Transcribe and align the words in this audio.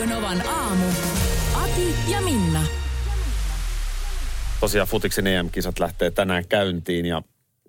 Radio 0.00 0.16
Novan 0.16 0.48
aamu. 0.48 0.84
Ati 1.54 1.94
ja 2.08 2.20
Minna. 2.20 2.66
tosiaan 4.60 4.88
futiksen 4.88 5.26
EM-kisat 5.26 5.78
lähtee 5.78 6.10
tänään 6.10 6.48
käyntiin 6.48 7.06
ja 7.06 7.22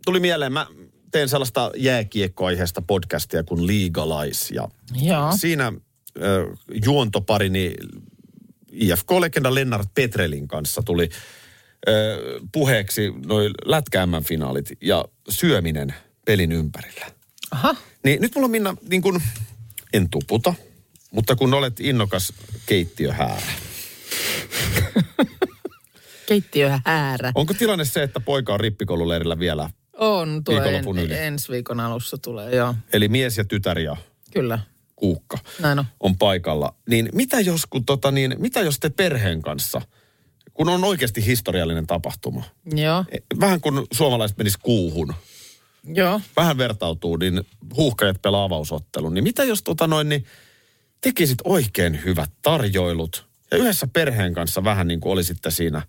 tuli 0.05 0.19
mieleen, 0.19 0.53
mä 0.53 0.67
teen 1.11 1.29
sellaista 1.29 1.71
jääkiekkoaiheesta 1.75 2.81
podcastia 2.81 3.43
kuin 3.43 3.67
Legalize 3.67 4.55
ja 4.55 4.69
Joo. 5.01 5.31
siinä 5.37 5.67
äh, 5.67 5.73
juontoparini 6.85 7.73
IFK-legenda 8.71 9.55
Lennart 9.55 9.87
Petrelin 9.93 10.47
kanssa 10.47 10.81
tuli 10.81 11.09
äh, 11.87 11.93
puheeksi 12.51 13.13
noin 13.25 13.51
lätkäämän 13.65 14.23
finaalit 14.23 14.71
ja 14.81 15.05
syöminen 15.29 15.93
pelin 16.25 16.51
ympärillä. 16.51 17.05
Aha. 17.51 17.75
Niin 18.03 18.21
nyt 18.21 18.35
mulla 18.35 18.45
on 18.45 18.51
Minna, 18.51 18.75
niin 18.89 19.01
kun, 19.01 19.21
en 19.93 20.09
tuputa, 20.09 20.53
mutta 21.11 21.35
kun 21.35 21.53
olet 21.53 21.79
innokas 21.79 22.33
keittiöhäärä. 22.65 23.41
Keittiöhäärä. 26.25 27.31
Onko 27.35 27.53
tilanne 27.53 27.85
se, 27.85 28.03
että 28.03 28.19
poika 28.19 28.53
on 28.53 28.59
rippikoululeirillä 28.59 29.39
vielä 29.39 29.69
On, 29.93 30.43
tulee 30.43 30.75
en, 30.75 30.97
yli. 30.97 31.17
ensi 31.17 31.51
viikon 31.51 31.79
alussa 31.79 32.17
tulee, 32.17 32.55
joo. 32.55 32.75
Eli 32.93 33.07
mies 33.07 33.37
ja 33.37 33.43
tytär 33.45 33.79
ja 33.79 33.97
Kyllä, 34.33 34.59
kuukka 34.95 35.37
näin 35.59 35.79
on. 35.79 35.85
on 35.99 36.17
paikalla. 36.17 36.75
Niin 36.89 37.09
mitä 37.13 37.39
jos, 37.39 37.65
kun 37.65 37.85
tota, 37.85 38.11
niin, 38.11 38.35
mitä 38.37 38.61
jos 38.61 38.79
te 38.79 38.89
perheen 38.89 39.41
kanssa, 39.41 39.81
kun 40.53 40.69
on 40.69 40.83
oikeasti 40.83 41.25
historiallinen 41.25 41.87
tapahtuma, 41.87 42.43
Joo, 42.75 43.05
e, 43.11 43.17
vähän 43.39 43.61
kun 43.61 43.87
suomalaiset 43.93 44.37
menis 44.37 44.57
kuuhun, 44.57 45.13
joo. 45.93 46.21
vähän 46.37 46.57
vertautuu, 46.57 47.17
niin 47.17 47.41
huuhkajat 47.75 48.21
pelaa 48.21 48.43
avausottelun, 48.43 49.13
niin 49.13 49.23
mitä 49.23 49.43
jos 49.43 49.63
tota 49.63 49.87
noin, 49.87 50.09
niin 50.09 50.25
tekisit 51.01 51.37
oikein 51.43 52.03
hyvät 52.05 52.31
tarjoilut 52.41 53.27
ja 53.51 53.57
yhdessä 53.57 53.87
perheen 53.87 54.33
kanssa 54.33 54.63
vähän 54.63 54.87
niin 54.87 54.99
kuin 54.99 55.11
olisitte 55.13 55.51
siinä 55.51 55.81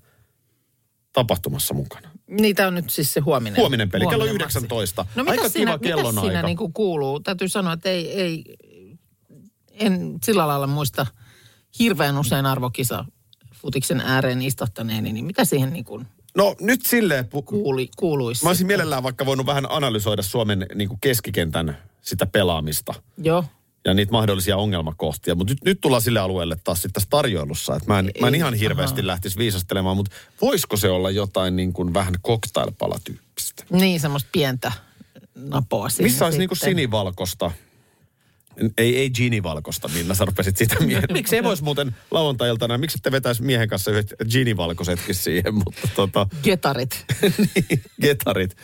tapahtumassa 1.12 1.74
mukana. 1.74 2.10
Niitä 2.26 2.66
on 2.66 2.74
nyt 2.74 2.90
siis 2.90 3.12
se 3.12 3.20
huominen. 3.20 3.56
Huominen 3.56 3.90
peli, 3.90 4.06
kello 4.06 4.24
matsi. 4.24 4.34
19. 4.34 5.06
No 5.14 5.24
mitä 5.24 5.30
Aika 5.32 5.48
siinä, 5.48 5.78
kiva 5.78 6.12
mitä 6.12 6.20
siinä 6.20 6.42
niin 6.42 6.56
kuin 6.56 6.72
kuuluu? 6.72 7.20
Täytyy 7.20 7.48
sanoa, 7.48 7.72
että 7.72 7.88
ei, 7.88 8.20
ei, 8.20 8.44
en 9.72 10.18
sillä 10.24 10.48
lailla 10.48 10.66
muista 10.66 11.06
hirveän 11.78 12.18
usein 12.18 12.46
arvokisa 12.46 13.04
futiksen 13.54 14.00
ääreen 14.00 14.42
istahtaneeni, 14.42 15.12
niin 15.12 15.24
mitä 15.24 15.44
siihen 15.44 15.72
niin 15.72 15.84
kuin 15.84 16.06
No 16.36 16.56
nyt 16.60 16.86
silleen, 16.86 17.24
pu- 17.24 17.42
kuuli, 17.42 17.88
kuuluisi? 17.96 18.44
Mä 18.44 18.50
olisin 18.50 18.66
mielellään 18.66 19.02
vaikka 19.02 19.26
voinut 19.26 19.46
vähän 19.46 19.66
analysoida 19.70 20.22
Suomen 20.22 20.66
niin 20.74 20.88
kuin 20.88 20.98
keskikentän 21.00 21.78
sitä 22.00 22.26
pelaamista 22.26 22.94
Joo. 23.18 23.44
Ja 23.84 23.94
niitä 23.94 24.12
mahdollisia 24.12 24.56
ongelmakohtia. 24.56 25.34
Mutta 25.34 25.52
nyt, 25.52 25.64
nyt 25.64 25.80
tullaan 25.80 26.02
sille 26.02 26.20
alueelle 26.20 26.56
taas 26.64 26.82
sitten 26.82 26.92
tässä 26.92 27.10
tarjoilussa. 27.10 27.76
Että 27.76 27.92
mä, 27.92 27.98
en, 27.98 28.10
mä 28.20 28.28
en 28.28 28.34
ihan 28.34 28.54
hirveästi 28.54 29.00
aha. 29.00 29.06
lähtisi 29.06 29.38
viisastelemaan, 29.38 29.96
mutta 29.96 30.16
voisiko 30.40 30.76
se 30.76 30.88
olla 30.88 31.10
jotain 31.10 31.56
niin 31.56 31.72
kuin 31.72 31.94
vähän 31.94 32.14
cocktailpalatyyppistä? 32.26 33.64
Niin, 33.70 34.00
semmoista 34.00 34.28
pientä 34.32 34.72
napoa 35.34 35.88
siinä 35.88 36.06
Missä 36.06 36.24
olisi 36.24 36.38
niin 36.38 36.48
kuin 36.48 36.58
sinivalkosta? 36.58 37.50
Ei, 38.78 38.98
ei 38.98 39.10
ginivalkosta, 39.10 39.88
Minna, 39.88 40.14
sä 40.14 40.24
rupesit 40.24 40.56
sitä 40.56 40.74
miettimään. 40.80 41.12
Miksi 41.12 41.36
ei 41.36 41.44
voisi 41.44 41.64
muuten 41.64 41.96
lauantai-iltana, 42.10 42.78
miksi 42.78 42.98
ette 42.98 43.12
vetäisi 43.12 43.42
miehen 43.42 43.68
kanssa 43.68 43.90
yhdet 43.90 44.14
ginivalkoisetkin 44.30 45.14
siihen, 45.14 45.54
mutta 45.54 45.88
tota... 45.96 46.26
Getarit. 46.42 47.04
niin, 47.54 47.82
getarit. 48.00 48.56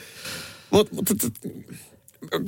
Mutta 0.70 0.94
mut, 0.94 1.10
mut, 1.10 1.32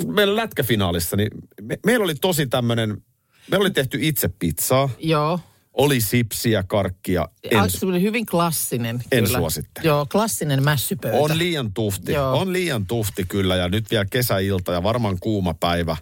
meillä 0.07 0.37
lätkäfinaalissa, 0.37 1.17
niin 1.17 1.31
me, 1.63 1.79
meillä 1.87 2.05
oli 2.05 2.15
tosi 2.15 2.47
tämmöinen, 2.47 3.03
me 3.51 3.57
oli 3.57 3.71
tehty 3.71 3.99
itse 4.01 4.29
pizzaa, 4.39 4.89
Joo. 4.99 5.41
oli 5.73 6.01
sipsiä, 6.01 6.63
karkkia, 6.63 7.29
en, 7.51 7.59
En, 7.59 7.71
se 7.71 7.87
oli 7.87 8.03
hyvin 8.03 8.27
klassinen. 8.27 9.03
en 9.13 9.25
kyllä. 9.25 9.39
suosittele. 9.39 9.87
Joo, 9.87 10.07
klassinen 10.07 10.63
mässypöytä. 10.63 11.19
on 11.19 11.39
liian 11.39 11.73
tufti, 11.75 12.13
Joo. 12.13 12.39
on 12.41 12.53
liian 12.53 12.87
tufti 12.87 13.25
kyllä 13.25 13.57
ja 13.57 13.69
nyt 13.69 13.91
vielä 13.91 14.05
kesäilta 14.11 14.73
ja 14.73 14.83
varmaan 14.83 15.17
kuuma 15.21 15.55
päivä, 15.55 15.97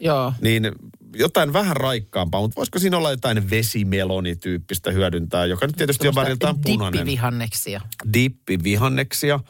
Joo. 0.00 0.32
niin 0.40 0.72
jotain 1.14 1.52
vähän 1.52 1.76
raikkaampaa, 1.76 2.40
mutta 2.40 2.56
voisiko 2.56 2.78
siinä 2.78 2.96
olla 2.96 3.10
jotain 3.10 3.50
vesimelonityyppistä 3.50 4.90
hyödyntää, 4.90 5.46
joka 5.46 5.66
nyt 5.66 5.76
tietysti 5.76 6.08
on 6.08 6.14
väriltään 6.14 6.58
punainen. 6.58 6.98
Dippivihanneksia. 6.98 7.80
dippivihanneksia. 8.12 9.40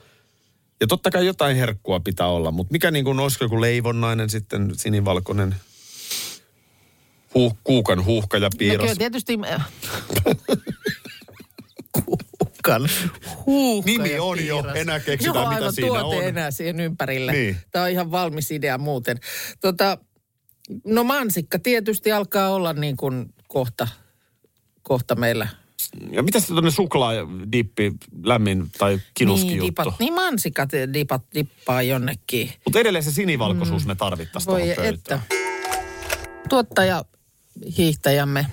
Ja 0.80 0.86
totta 0.86 1.10
kai 1.10 1.26
jotain 1.26 1.56
herkkua 1.56 2.00
pitää 2.00 2.26
olla, 2.26 2.50
mutta 2.50 2.72
mikä 2.72 2.90
niin 2.90 3.04
kuin, 3.04 3.20
olisiko 3.20 3.44
joku 3.44 3.60
leivonnainen 3.60 4.30
sitten 4.30 4.70
sinivalkoinen 4.76 5.54
huuh, 7.34 7.56
kuukan 7.64 8.04
huuhka 8.04 8.36
ja 8.36 8.40
No 8.42 8.50
piirros. 8.58 8.84
kyllä 8.84 8.98
tietysti... 8.98 9.38
äh, 9.52 9.68
Kuukan. 11.92 12.88
Huuhka 13.46 13.90
Nimi 13.90 14.18
on 14.18 14.46
jo, 14.46 14.64
enää 14.74 15.00
keksitään, 15.00 15.44
Joo, 15.44 15.50
mitä 15.54 15.72
siinä 15.72 16.04
on. 16.04 16.24
enää 16.24 16.50
siihen 16.50 16.80
ympärille. 16.80 17.32
Niin. 17.32 17.56
Tämä 17.70 17.84
on 17.84 17.90
ihan 17.90 18.10
valmis 18.10 18.50
idea 18.50 18.78
muuten. 18.78 19.18
Tota, 19.60 19.98
no 20.84 21.04
mansikka 21.04 21.58
tietysti 21.58 22.12
alkaa 22.12 22.50
olla 22.50 22.72
niin 22.72 22.96
kuin 22.96 23.34
kohta, 23.48 23.88
kohta 24.82 25.14
meillä. 25.14 25.48
Ja 26.10 26.22
mitä 26.22 26.40
sitten 26.40 26.54
tuonne 26.54 26.70
suklaa, 26.70 27.12
dippi, 27.52 27.92
lämmin 28.24 28.70
tai 28.78 29.00
kinuski 29.14 29.46
niin, 29.46 29.56
juttu? 29.56 29.66
dipat, 29.66 29.94
niin 29.98 30.14
mansikat 30.14 30.70
dipat, 30.92 31.22
dippaa 31.34 31.82
jonnekin. 31.82 32.52
Mutta 32.64 32.78
edelleen 32.78 33.04
se 33.04 33.12
sinivalkoisuus 33.12 33.86
me 33.86 33.94
tarvittaisiin 33.94 34.52
Voi 34.52 34.60
tuohon 34.60 34.76
pöytään. 34.76 34.94
että. 34.94 35.20
Tuottaja, 36.48 37.04
hiihtäjämme, 37.78 38.46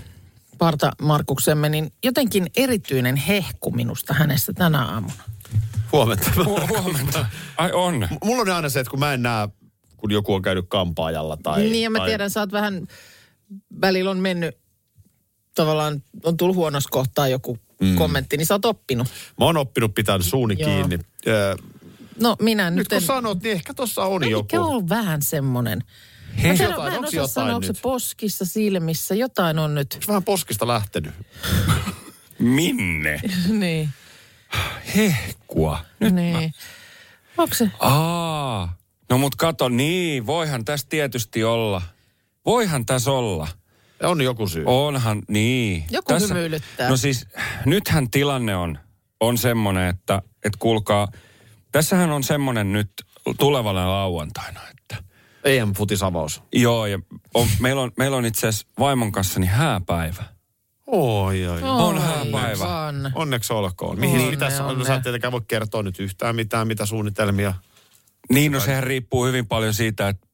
Parta 0.57 0.91
Markuksemme, 1.01 1.69
niin 1.69 1.91
jotenkin 2.03 2.47
erityinen 2.57 3.15
hehku 3.15 3.71
minusta 3.71 4.13
hänestä 4.13 4.53
tänä 4.53 4.85
aamuna. 4.85 5.23
Huomenta. 5.91 6.31
Huomenta. 6.69 7.25
Ai 7.57 7.71
on. 7.71 8.07
Mulla 8.23 8.41
on 8.41 8.49
aina 8.49 8.69
se, 8.69 8.79
että 8.79 8.91
kun 8.91 8.99
mä 8.99 9.13
en 9.13 9.23
näe, 9.23 9.49
kun 9.97 10.11
joku 10.11 10.33
on 10.33 10.41
käynyt 10.41 10.65
kampaajalla 10.67 11.37
tai... 11.43 11.61
niin 11.61 11.83
ja 11.83 11.89
mä 11.89 11.97
tai, 11.97 12.07
tiedän, 12.07 12.29
sä 12.29 12.39
oot 12.39 12.51
vähän, 12.51 12.87
välillä 13.81 14.11
on 14.11 14.17
mennyt, 14.17 14.57
tavallaan 15.57 16.03
on 16.23 16.37
tullut 16.37 16.55
huonossa 16.55 16.89
kohtaa 16.91 17.27
joku 17.27 17.57
mm. 17.81 17.95
kommentti, 17.95 18.37
niin 18.37 18.45
sä 18.45 18.53
oot 18.53 18.65
oppinut. 18.65 19.07
Mä 19.39 19.45
oon 19.45 19.57
oppinut 19.57 19.95
pitää 19.95 20.21
suuni 20.21 20.55
Joo. 20.59 20.69
kiinni. 20.69 20.99
Ö, 21.27 21.57
No 22.21 22.35
minä 22.41 22.69
Nyt 22.69 22.77
nyt, 22.77 22.87
kun 22.87 22.95
en... 22.95 23.01
sanot, 23.01 23.43
niin 23.43 23.53
ehkä 23.53 23.73
tossa 23.73 24.03
on 24.05 24.21
No, 24.21 24.27
joku. 24.27 24.43
mikä 24.43 24.61
on 24.61 24.89
vähän 24.89 25.21
semmoinen. 25.21 25.83
Hei, 26.43 26.57
Mä, 26.57 26.63
jotain, 26.63 26.81
mä 26.81 26.87
en 26.87 26.97
onks 26.97 27.07
osaa 27.09 27.17
jotain 27.17 27.29
sanoa, 27.29 27.55
onko 27.55 27.67
se 27.67 27.73
nyt? 27.73 27.81
poskissa, 27.81 28.45
silmissä, 28.45 29.15
jotain 29.15 29.59
on 29.59 29.75
nyt. 29.75 29.93
Onko 29.93 30.05
vähän 30.07 30.23
poskista 30.23 30.67
lähtenyt? 30.67 31.13
Minne? 32.39 33.21
niin, 33.59 33.89
Hehkua. 34.95 35.79
Nyt 35.99 36.13
niin. 36.13 36.53
Onko 37.37 37.55
se? 37.55 37.71
Aa. 37.79 38.75
No 39.09 39.17
mut 39.17 39.35
kato, 39.35 39.69
niin, 39.69 40.25
voihan 40.25 40.65
tässä 40.65 40.87
tietysti 40.89 41.43
olla. 41.43 41.81
Voihan 42.45 42.85
tässä 42.85 43.11
olla. 43.11 43.47
On 44.03 44.21
joku 44.21 44.47
syy. 44.47 44.63
Onhan, 44.65 45.21
niin. 45.27 45.85
Joku 45.91 46.13
hymyilyttää. 46.29 46.89
No 46.89 46.97
siis, 46.97 47.27
nythän 47.65 48.09
tilanne 48.11 48.55
on, 48.55 48.79
on 49.19 49.37
semmoinen, 49.37 49.89
että, 49.89 50.21
että 50.43 50.57
kuulkaa, 50.59 51.07
tässähän 51.71 52.11
on 52.11 52.23
semmoinen 52.23 52.71
nyt 52.71 52.89
tulevana 53.39 53.89
lauantaina, 53.89 54.59
että 54.69 55.03
EM-futisavaus. 55.43 56.43
joo, 56.53 56.85
ja 56.85 56.99
on, 57.33 57.47
meillä 57.59 57.81
on, 57.81 57.91
meillä 57.97 58.17
on 58.17 58.25
itse 58.25 58.47
asiassa 58.47 58.67
vaimon 58.79 59.11
kanssa 59.11 59.39
niin 59.39 59.49
hääpäivä. 59.51 60.23
Oi, 60.87 61.47
oi. 61.47 61.63
On 61.63 61.95
Oi, 61.97 62.01
hääpäivä. 62.01 62.59
vaan. 62.59 63.11
Onneksi 63.15 63.53
olkoon. 63.53 63.99
Mihin, 63.99 64.19
Onne, 64.19 64.31
mitäs, 64.31 64.59
onne. 64.59 64.73
no, 64.79 64.85
sä 64.85 64.95
et 64.95 65.03
tietenkään 65.03 65.31
voi 65.31 65.41
kertoa 65.47 65.83
nyt 65.83 65.99
yhtään 65.99 66.35
mitään, 66.35 66.67
mitä 66.67 66.85
suunnitelmia. 66.85 67.53
Niin, 68.29 68.51
no 68.51 68.59
sehän 68.59 68.83
riippuu 68.83 69.25
hyvin 69.25 69.47
paljon 69.47 69.73
siitä, 69.73 70.07
että 70.07 70.26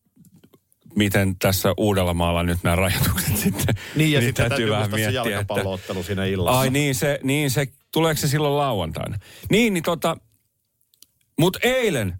miten 0.96 1.36
tässä 1.40 1.74
Uudellamaalla 1.78 2.44
nyt 2.44 2.60
nämä 2.64 2.76
rajoitukset 2.76 3.38
sitten. 3.38 3.76
Niin, 3.96 4.12
ja 4.12 4.20
niin 4.20 4.28
sitten 4.28 4.50
täytyy 4.50 4.76
muistaa 4.76 5.00
se 5.00 5.12
jalkapalloottelu 5.12 6.04
siinä 6.04 6.26
illassa. 6.26 6.60
Ai 6.60 6.70
niin 6.70 6.96
se, 6.96 7.20
niin 7.24 7.52
se, 7.52 7.68
tuleeko 7.92 8.22
se 8.22 8.28
silloin 8.28 8.58
lauantaina? 8.58 9.20
Niin, 9.50 9.74
niin 9.74 9.84
tota, 9.84 10.18
mut 11.40 11.58
eilen, 11.64 12.20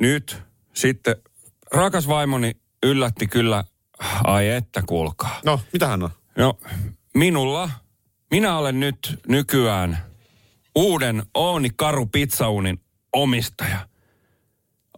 nyt, 0.00 0.42
sitten, 0.74 1.16
rakas 1.72 2.08
vaimoni 2.08 2.52
yllätti 2.82 3.26
kyllä, 3.26 3.64
ai 4.24 4.48
että 4.48 4.82
kuulkaa. 4.86 5.40
No, 5.44 5.60
mitä 5.72 5.86
hän 5.86 6.02
on? 6.02 6.10
No, 6.36 6.58
minulla, 7.14 7.70
minä 8.30 8.58
olen 8.58 8.80
nyt 8.80 9.20
nykyään 9.28 9.98
uuden 10.74 11.22
Ooni 11.34 11.70
Karu 11.76 12.06
pizzaunin 12.06 12.80
omistaja. 13.12 13.89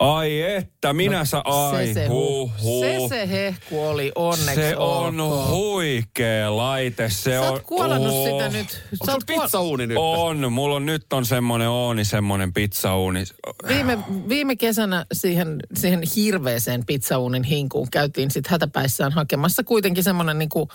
Ai 0.00 0.40
että, 0.40 0.92
minä 0.92 1.24
sa... 1.24 1.42
Ai, 1.44 1.86
se, 1.86 1.94
se, 1.94 2.06
huh, 2.06 2.50
huh. 2.62 2.84
se, 2.84 2.98
se 3.08 3.28
hehku 3.30 3.86
oli 3.86 4.12
onneksi 4.14 4.54
Se 4.54 4.76
on 4.76 5.20
olkoon. 5.20 5.48
huikea 5.48 6.56
laite. 6.56 7.10
Se 7.10 7.30
Sä 7.30 7.42
on, 7.42 7.48
oot 7.48 7.62
kuolannut 7.62 8.12
oh. 8.12 8.24
sitä 8.24 8.58
nyt. 8.58 8.70
Sä 8.70 8.82
Onko 9.00 9.12
oot 9.12 9.22
se 9.26 9.34
pizzauuni 9.34 9.86
nyt? 9.86 9.96
On, 10.00 10.52
mulla 10.52 10.76
on 10.76 10.86
nyt 10.86 11.12
on 11.12 11.24
semmonen 11.26 11.68
Ooni, 11.68 12.04
semmonen 12.04 12.52
pizzauuni. 12.52 13.24
Viime, 13.68 13.98
viime 14.28 14.56
kesänä 14.56 15.06
siihen, 15.12 15.60
siihen 15.76 16.02
hirveeseen 16.16 16.86
pizzauunin 16.86 17.42
hinkuun 17.42 17.90
käytiin 17.90 18.30
sitten 18.30 18.50
hätäpäissään 18.50 19.12
hakemassa 19.12 19.64
kuitenkin 19.64 20.04
semmoinen 20.04 20.38
niin 20.38 20.48
kuin 20.48 20.68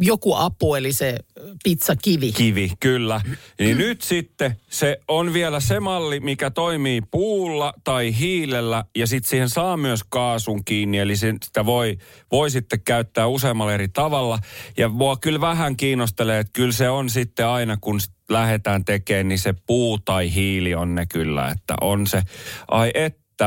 joku 0.00 0.34
apu, 0.34 0.74
eli 0.74 0.92
se 0.92 1.16
pizzakivi. 1.64 2.32
Kivi, 2.32 2.72
kyllä. 2.80 3.20
Niin 3.58 3.78
nyt 3.78 4.02
sitten 4.02 4.56
se 4.70 5.00
on 5.08 5.32
vielä 5.32 5.60
se 5.60 5.80
malli, 5.80 6.20
mikä 6.20 6.50
toimii 6.50 7.00
puulla 7.10 7.74
tai 7.84 8.18
hiilellä 8.18 8.84
ja 8.96 9.06
sitten 9.06 9.30
siihen 9.30 9.48
saa 9.48 9.76
myös 9.76 10.00
kaasun 10.08 10.64
kiinni. 10.64 10.98
Eli 10.98 11.16
sitä 11.16 11.66
voi, 11.66 11.98
voi 12.32 12.50
sitten 12.50 12.80
käyttää 12.80 13.26
useammalla 13.26 13.72
eri 13.72 13.88
tavalla. 13.88 14.38
Ja 14.76 14.88
mua 14.88 15.16
kyllä 15.16 15.40
vähän 15.40 15.76
kiinnostelee, 15.76 16.38
että 16.38 16.52
kyllä 16.52 16.72
se 16.72 16.88
on 16.88 17.10
sitten 17.10 17.46
aina 17.46 17.76
kun 17.80 18.00
lähdetään 18.28 18.84
tekemään, 18.84 19.28
niin 19.28 19.38
se 19.38 19.54
puu 19.66 19.98
tai 19.98 20.34
hiili 20.34 20.74
on 20.74 20.94
ne 20.94 21.06
kyllä. 21.06 21.48
Että 21.48 21.74
on 21.80 22.06
se, 22.06 22.22
ai 22.68 22.90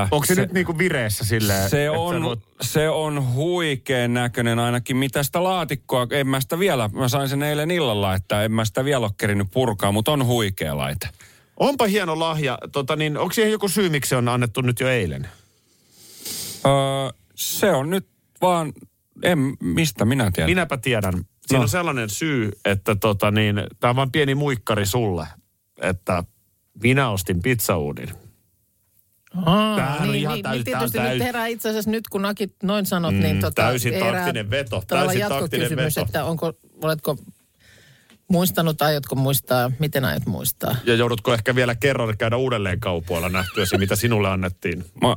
että. 0.02 0.16
Onko 0.16 0.26
se, 0.26 0.36
nyt 0.36 0.54
niinku 0.54 0.78
vireessä 0.78 1.26
silleen? 1.26 1.70
Se 1.70 1.90
on, 1.90 2.24
voit- 2.24 2.40
se 2.62 2.90
on 2.90 3.34
huikean 3.34 4.14
näköinen 4.14 4.60
ainakin. 4.60 4.98
Mitä 4.98 5.24
sitä 5.24 5.44
laatikkoa, 5.44 6.08
en 6.12 6.28
mä 6.28 6.42
sitä 6.42 6.60
vielä, 6.60 6.90
mä 6.94 7.08
sain 7.08 7.30
sen 7.30 7.44
eilen 7.44 7.72
illalla, 7.72 8.16
että 8.16 8.44
en 8.44 8.52
mä 8.52 8.66
sitä 8.66 8.86
vielä 8.86 9.06
ole 9.06 9.12
kerinyt 9.18 9.48
purkaa, 9.52 9.92
mutta 9.92 10.12
on 10.12 10.26
huikea 10.26 10.78
laite. 10.78 11.10
Onpa 11.58 11.86
hieno 11.88 12.20
lahja. 12.20 12.58
Tota, 12.72 12.96
niin, 12.96 13.18
onko 13.18 13.34
siihen 13.34 13.52
joku 13.52 13.70
syy, 13.70 13.90
miksi 13.90 14.10
se 14.10 14.16
on 14.16 14.28
annettu 14.30 14.62
nyt 14.62 14.80
jo 14.80 14.90
eilen? 14.90 15.28
Öö, 16.66 16.74
se 17.36 17.72
on 17.72 17.90
nyt 17.90 18.08
vaan, 18.42 18.74
en, 19.24 19.40
mistä 19.60 20.06
minä 20.06 20.32
tiedän. 20.32 20.50
Minäpä 20.50 20.78
tiedän. 20.78 21.14
Siinä 21.14 21.58
No. 21.60 21.62
on 21.64 21.70
sellainen 21.70 22.10
syy, 22.10 22.52
että 22.66 22.96
tota, 22.96 23.32
niin, 23.32 23.56
tämä 23.80 23.90
on 23.90 23.96
vain 23.96 24.12
pieni 24.12 24.36
muikkari 24.36 24.86
sulle, 24.86 25.28
että 25.82 26.24
minä 26.84 27.10
ostin 27.10 27.42
pizzauunin. 27.42 28.10
Aa, 29.46 29.76
Tämähän 29.76 30.02
on 30.02 30.08
niin, 30.12 30.22
ihan 30.22 30.34
niin, 30.34 30.44
täys- 30.44 30.54
niin 30.54 30.60
on 30.60 30.64
tietysti 30.80 30.98
täys- 30.98 31.14
nyt 31.14 31.24
herää 31.24 31.48
itse 31.48 31.70
asiassa 31.70 31.92
nyt, 31.92 32.08
kun 32.10 32.26
Akit 32.26 32.54
noin 32.64 32.86
sanot, 32.86 33.14
niin 33.14 33.36
Mm, 33.36 33.40
tota, 33.42 33.62
täysin 33.62 33.94
herää 33.94 34.14
taktinen 34.14 34.50
veto, 34.50 34.84
täysin 34.88 35.08
taktinen 35.08 35.20
jatkokysymys, 35.30 35.96
veto. 35.96 36.06
että 36.06 36.26
onko, 36.26 36.54
oletko 36.84 37.18
muistanut, 38.34 38.82
aiotko 38.82 39.16
muistaa, 39.16 39.72
miten 39.80 40.06
aiot 40.06 40.26
muistaa? 40.26 40.76
Ja 40.86 40.96
joudutko 40.96 41.34
ehkä 41.34 41.56
vielä 41.56 41.76
kerran 41.76 42.18
käydä 42.18 42.38
uudelleen 42.38 42.80
kaupoilla 42.80 43.30
nähtyäsi, 43.30 43.78
mitä 43.78 43.96
sinulle 43.96 44.30
annettiin? 44.30 44.86
Mä, 45.02 45.16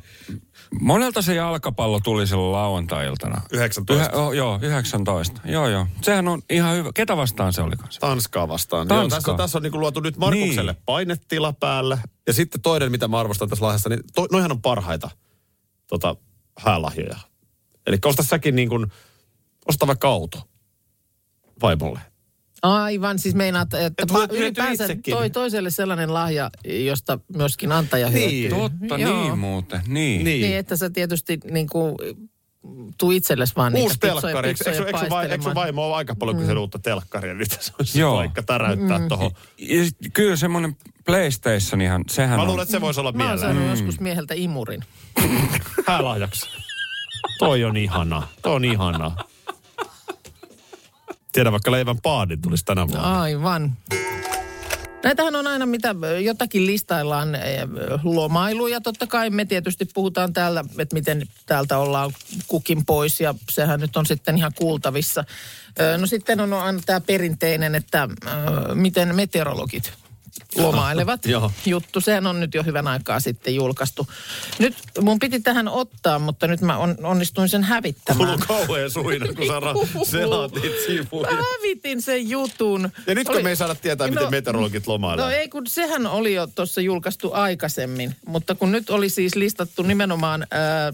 monelta 0.80 1.22
se 1.22 1.34
jalkapallo 1.34 2.00
tuli 2.00 2.26
silloin 2.26 2.52
lauantai-iltana. 2.52 3.40
19. 3.52 3.94
Yhä, 3.94 4.22
oh, 4.22 4.32
joo, 4.32 4.58
19. 4.62 5.40
Joo, 5.44 5.68
joo. 5.68 5.86
Sehän 6.02 6.28
on 6.28 6.42
ihan 6.50 6.76
hyvä. 6.76 6.90
Ketä 6.94 7.16
vastaan 7.16 7.52
se 7.52 7.62
oli 7.62 7.76
kanssa? 7.76 8.00
Tanskaa 8.00 8.48
vastaan. 8.48 8.88
Tanskaa. 8.88 9.04
Joo, 9.04 9.10
tässä 9.10 9.30
on, 9.30 9.36
tässä 9.36 9.58
on 9.58 9.62
niin 9.62 9.80
luotu 9.80 10.00
nyt 10.00 10.16
Markukselle 10.16 10.72
Niin. 10.72 10.82
painetila 10.86 11.52
päälle. 11.52 11.98
Ja 12.26 12.32
sitten 12.32 12.60
toinen, 12.60 12.90
mitä 12.90 13.08
mä 13.08 13.18
arvostan 13.20 13.48
tässä 13.48 13.64
lahjassa, 13.64 13.88
niin 13.88 14.00
to, 14.14 14.26
noihan 14.32 14.52
on 14.52 14.62
parhaita 14.62 15.10
tota, 15.86 16.16
häälahjoja. 16.58 17.16
Eli 17.86 17.98
osta 18.04 18.22
säkin 18.22 18.56
niin 18.56 18.68
kuin, 18.68 18.86
osta 19.68 19.86
vaikka 19.86 20.08
auto 20.08 20.48
vaimolle. 21.62 22.00
Aivan, 22.62 23.18
siis 23.18 23.34
meinaat, 23.34 23.74
että 23.74 24.02
Et 24.02 24.32
ylipäänsä 24.32 24.84
itsekin. 24.84 25.14
toi, 25.14 25.30
toiselle 25.30 25.70
sellainen 25.70 26.14
lahja, 26.14 26.50
josta 26.64 27.18
myöskin 27.36 27.72
antaja 27.72 28.08
hyötyy. 28.08 28.28
Niin. 28.28 28.50
Totta, 28.50 28.98
Joo. 28.98 29.22
niin 29.22 29.38
muuten. 29.38 29.80
Niin. 29.86 30.24
Niin. 30.24 30.42
Niin, 30.42 30.56
että 30.56 30.76
sä 30.76 30.90
tietysti 30.90 31.38
niin 31.50 31.68
kuin, 31.68 31.96
tuu 32.98 33.10
itsellesi 33.10 33.56
vaan 33.56 33.74
Uusi 33.74 33.94
niitä 33.94 34.06
telkkari. 34.06 34.48
Eikö, 34.48 34.70
eikö, 34.70 34.86
eikö, 34.86 35.10
vai, 35.10 35.26
eikö 35.30 35.54
vaimo 35.54 35.86
ole 35.86 35.96
aika 35.96 36.14
paljon 36.14 36.36
kysynyt 36.38 36.60
uutta 36.60 36.78
telkkaria, 36.78 37.34
niin 37.34 37.48
tässä 37.48 37.72
olisi 37.78 38.00
Joo. 38.00 38.16
paikka 38.16 38.42
täräyttää 38.42 38.98
mm. 38.98 39.08
tuohon. 39.08 39.30
Ja 39.58 39.84
sit 39.84 39.96
kyllä 40.12 40.36
semmoinen 40.36 40.76
PlayStationihan, 41.04 42.04
sehän 42.10 42.36
Mä 42.38 42.42
on... 42.42 42.48
luulen, 42.48 42.62
että 42.62 42.72
se 42.72 42.80
voisi 42.80 43.00
olla 43.00 43.12
Mä 43.12 43.24
oon 43.24 43.32
mieleen. 43.38 43.54
saanut 43.56 43.70
joskus 43.70 44.00
mieheltä 44.00 44.34
imurin. 44.36 44.84
Häälahjaksi. 45.86 46.46
Toi 47.38 47.64
on 47.64 47.76
ihanaa. 47.76 48.28
Toi 48.42 48.54
on 48.54 48.64
ihanaa. 48.64 49.16
Tiedä 51.36 51.52
vaikka 51.52 51.70
leivän 51.70 51.98
paadin 52.02 52.42
tulisi 52.42 52.64
tänä 52.64 52.88
vuonna. 52.88 53.20
Aivan. 53.20 53.76
Näitähän 55.04 55.36
on 55.36 55.46
aina 55.46 55.66
mitä 55.66 55.94
jotakin 56.24 56.66
listaillaan 56.66 57.34
eh, 57.34 57.60
lomailuja. 58.02 58.80
Totta 58.80 59.06
kai 59.06 59.30
me 59.30 59.44
tietysti 59.44 59.84
puhutaan 59.84 60.32
täällä, 60.32 60.64
että 60.78 60.94
miten 60.94 61.26
täältä 61.46 61.78
ollaan 61.78 62.12
kukin 62.46 62.86
pois 62.86 63.20
ja 63.20 63.34
sehän 63.50 63.80
nyt 63.80 63.96
on 63.96 64.06
sitten 64.06 64.38
ihan 64.38 64.52
kuultavissa. 64.54 65.24
Ö, 65.80 65.98
No 65.98 66.06
sitten 66.06 66.40
on 66.40 66.52
aina 66.52 66.80
tämä 66.86 67.00
perinteinen, 67.00 67.74
että 67.74 68.02
ö, 68.02 68.74
miten 68.74 69.16
meteorologit 69.16 69.92
lomailevat 70.56 71.26
Joo. 71.26 71.52
juttu. 71.66 72.00
Sehän 72.00 72.26
on 72.26 72.40
nyt 72.40 72.54
jo 72.54 72.62
hyvän 72.62 72.88
aikaa 72.88 73.20
sitten 73.20 73.54
julkaistu. 73.54 74.06
Nyt 74.58 74.74
mun 75.00 75.18
piti 75.18 75.40
tähän 75.40 75.68
ottaa, 75.68 76.18
mutta 76.18 76.46
nyt 76.46 76.60
mä 76.60 76.78
on, 76.78 76.96
onnistuin 77.02 77.48
sen 77.48 77.64
hävittämään. 77.64 78.28
Kuuluu 78.28 78.46
kauhean 78.66 78.90
suina, 78.90 79.26
kun 79.26 79.46
sä 79.46 79.60
ra- 79.60 80.04
selaat 80.10 80.52
niitä 80.54 80.76
sivuja. 80.86 81.30
Mä 81.30 81.36
hävitin 81.56 82.02
sen 82.02 82.28
jutun. 82.28 82.90
Ja 83.06 83.14
nytkö 83.14 83.32
Oli- 83.32 83.42
me 83.42 83.50
ei 83.50 83.56
saada 83.56 83.74
tietää, 83.74 84.08
miten 84.08 84.30
meteorologit 84.30 84.86
No 84.86 84.92
lomailevat? 84.92 85.32
ei, 85.32 85.48
kun 85.48 85.66
sehän 85.66 86.06
oli 86.06 86.34
jo 86.34 86.46
tuossa 86.46 86.80
julkaistu 86.80 87.32
aikaisemmin, 87.32 88.16
mutta 88.26 88.54
kun 88.54 88.72
nyt 88.72 88.90
oli 88.90 89.08
siis 89.08 89.34
listattu 89.34 89.82
nimenomaan 89.82 90.46
ää, 90.50 90.92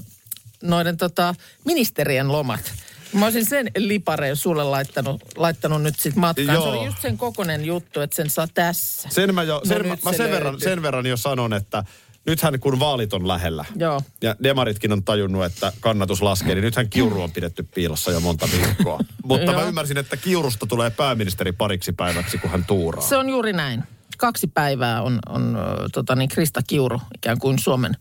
noiden 0.62 0.96
tota, 0.96 1.34
ministerien 1.64 2.32
lomat. 2.32 2.72
Mä 3.12 3.24
olisin 3.24 3.44
sen 3.44 3.70
lipareen 3.76 4.36
sulle 4.36 4.64
laittanut, 4.64 5.22
laittanut 5.36 5.82
nyt 5.82 6.00
sit 6.00 6.16
matkaan. 6.16 6.54
Joo. 6.54 6.62
Se 6.62 6.68
oli 6.68 6.86
just 6.86 7.00
sen 7.00 7.18
kokonen 7.18 7.64
juttu, 7.64 8.00
että 8.00 8.16
sen 8.16 8.30
saa 8.30 8.46
tässä. 8.54 9.08
Sen 9.12 9.34
mä, 9.34 9.42
jo, 9.42 9.54
No 9.54 9.60
sen, 9.64 9.86
mä, 9.86 9.94
nyt 9.94 10.04
mä 10.04 10.10
se 10.10 10.16
sen, 10.16 10.30
verran, 10.30 10.60
sen 10.60 10.82
verran 10.82 11.06
jo 11.06 11.16
sanon, 11.16 11.52
että 11.52 11.84
nythän 12.26 12.60
kun 12.60 12.80
vaalit 12.80 13.12
on 13.12 13.28
lähellä, 13.28 13.64
Joo. 13.76 14.02
ja 14.22 14.36
demaritkin 14.42 14.92
on 14.92 15.04
tajunnut, 15.04 15.44
että 15.44 15.72
kannatus 15.80 16.22
laskee, 16.22 16.54
niin 16.54 16.64
nythän 16.64 16.90
Kiuru 16.90 17.22
on 17.22 17.30
pidetty 17.30 17.62
piilossa 17.74 18.10
jo 18.10 18.20
monta 18.20 18.48
viikkoa. 18.52 19.00
Mutta 19.24 19.52
mä 19.52 19.62
ymmärsin, 19.62 19.98
että 19.98 20.16
Kiurusta 20.16 20.66
tulee 20.66 20.90
pääministeri 20.90 21.52
pariksi 21.52 21.92
päiväksi, 21.92 22.38
kun 22.38 22.50
hän 22.50 22.64
tuuraa. 22.64 23.02
Se 23.02 23.16
on 23.16 23.28
juuri 23.28 23.52
näin. 23.52 23.82
Kaksi 24.18 24.46
päivää 24.46 25.02
on, 25.02 25.18
on 25.28 25.58
tota 25.92 26.14
niin, 26.14 26.28
Krista 26.28 26.60
Kiuru 26.66 27.00
ikään 27.14 27.38
kuin 27.38 27.58
Suomen 27.58 27.96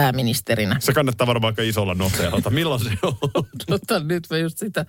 pääministerinä. 0.00 0.76
Se 0.78 0.92
kannattaa 0.92 1.26
varmaan 1.26 1.52
aika 1.52 1.62
isolla 1.62 1.94
nopealta. 1.94 2.50
Milloin 2.50 2.80
se 2.80 2.90
on? 3.02 3.16
Tota, 3.66 4.00
nyt 4.00 4.26
mä 4.30 4.38
just 4.38 4.58
sitä 4.58 4.86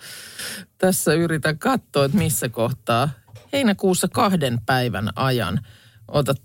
tässä 0.77 1.13
yritän 1.13 1.59
katsoa, 1.59 2.05
että 2.05 2.17
missä 2.17 2.49
kohtaa. 2.49 3.09
Heinäkuussa 3.53 4.07
kahden 4.07 4.61
päivän 4.65 5.09
ajan. 5.15 5.59
Otat, 6.07 6.37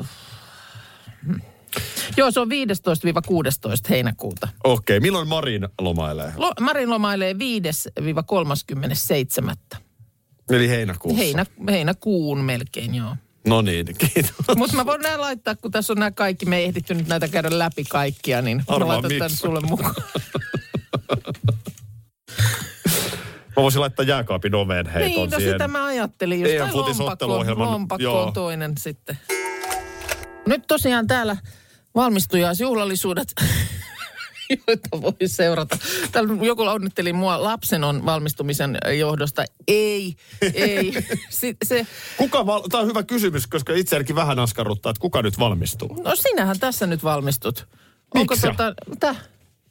äh. 0.00 0.08
Joo, 2.16 2.30
se 2.30 2.40
on 2.40 2.48
15-16 2.48 2.50
heinäkuuta. 3.90 4.48
Okei, 4.64 5.00
milloin 5.00 5.28
Marin 5.28 5.68
lomailee? 5.80 6.32
Lo, 6.36 6.52
Marin 6.60 6.90
lomailee 6.90 7.32
5-37. 7.32 7.36
Eli 10.50 10.68
heinäkuussa. 10.68 11.18
Heinä, 11.18 11.46
heinäkuun 11.70 12.44
melkein, 12.44 12.94
joo. 12.94 13.16
No 13.46 13.62
niin, 13.62 13.86
kiitos. 13.98 14.32
Mutta 14.56 14.76
mä 14.76 14.86
voin 14.86 15.00
nämä 15.00 15.20
laittaa, 15.20 15.54
kun 15.54 15.70
tässä 15.70 15.92
on 15.92 15.98
nämä 15.98 16.10
kaikki, 16.10 16.46
me 16.46 16.56
ei 16.56 16.64
ehditty 16.64 16.94
nyt 16.94 17.06
näitä 17.08 17.28
käydä 17.28 17.58
läpi 17.58 17.84
kaikkia, 17.84 18.42
niin 18.42 18.56
mä 18.56 18.64
Arvaa 18.68 18.88
laitan 18.88 19.02
miksi. 19.10 19.18
tämän 19.18 19.30
sulle 19.36 19.60
mukaan. 19.60 19.94
Mä 23.56 23.62
voisin 23.62 23.80
laittaa 23.80 24.04
jääkaapin 24.04 24.54
oveen 24.54 24.86
heiton 24.86 25.10
Niin, 25.10 25.30
no 25.30 25.36
siihen. 25.38 25.54
sitä 25.54 25.68
mä 25.68 25.84
ajattelin. 25.84 26.40
Just 26.40 26.54
EM 26.54 26.60
tai 26.62 26.70
Futis 26.72 26.98
lompakko, 26.98 27.26
otteluohjelman- 27.26 27.58
lompakko 27.58 28.02
joo. 28.02 28.22
on 28.26 28.32
toinen 28.32 28.72
sitten. 28.78 29.18
Nyt 30.46 30.62
tosiaan 30.66 31.06
täällä 31.06 31.36
valmistujaisjuhlallisuudet, 31.94 33.34
joita 34.50 34.88
voi 35.02 35.12
seurata. 35.26 35.78
Täällä 36.12 36.44
joku 36.44 36.62
onnitteli 36.62 37.12
mua, 37.12 37.42
lapsen 37.42 37.84
on 37.84 38.04
valmistumisen 38.06 38.78
johdosta. 38.98 39.44
Ei, 39.68 40.14
ei. 40.54 40.92
Si- 41.30 41.56
se, 41.64 41.86
Kuka 42.16 42.46
val- 42.46 42.62
Tämä 42.70 42.80
on 42.80 42.86
hyvä 42.88 43.02
kysymys, 43.02 43.46
koska 43.46 43.72
itseänikin 43.72 44.16
vähän 44.16 44.38
askarruttaa, 44.38 44.90
että 44.90 45.00
kuka 45.00 45.22
nyt 45.22 45.38
valmistuu. 45.38 46.02
no 46.04 46.16
sinähän 46.16 46.58
tässä 46.60 46.86
nyt 46.86 47.04
valmistut. 47.04 47.66
Onko 48.14 48.34
Miksi? 48.34 48.46
tota, 48.46 48.74
mitä? 48.90 49.14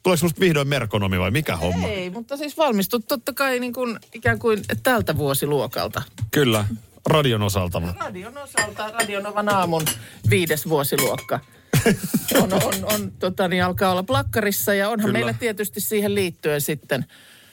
Tuleeko 0.02 0.24
musta 0.24 0.40
vihdoin 0.40 0.68
merkonomi 0.68 1.18
vai 1.18 1.30
mikä 1.30 1.56
homma? 1.56 1.88
Ei, 1.88 2.10
mutta 2.10 2.36
siis 2.36 2.56
valmistut 2.56 3.08
totta 3.08 3.32
kai 3.32 3.60
niin 3.60 3.72
kuin, 3.72 3.98
ikään 4.14 4.38
kuin 4.38 4.62
tältä 4.82 5.16
vuosiluokalta. 5.16 6.02
Kyllä. 6.30 6.64
Radion 7.06 7.42
osalta. 7.42 7.82
Radion 8.00 8.38
osalta 8.38 8.90
Radionovan 8.90 9.48
aamun 9.48 9.82
viides 10.30 10.68
vuosiluokka. 10.68 11.40
On, 12.42 12.52
on, 12.52 12.74
on 12.82 13.12
tota, 13.18 13.48
niin 13.48 13.64
alkaa 13.64 13.90
olla 13.90 14.02
plakkarissa 14.02 14.74
ja 14.74 14.88
onhan 14.88 15.06
Kyllä. 15.06 15.12
meillä 15.12 15.32
tietysti 15.32 15.80
siihen 15.80 16.14
liittyen 16.14 16.60
sitten 16.60 17.04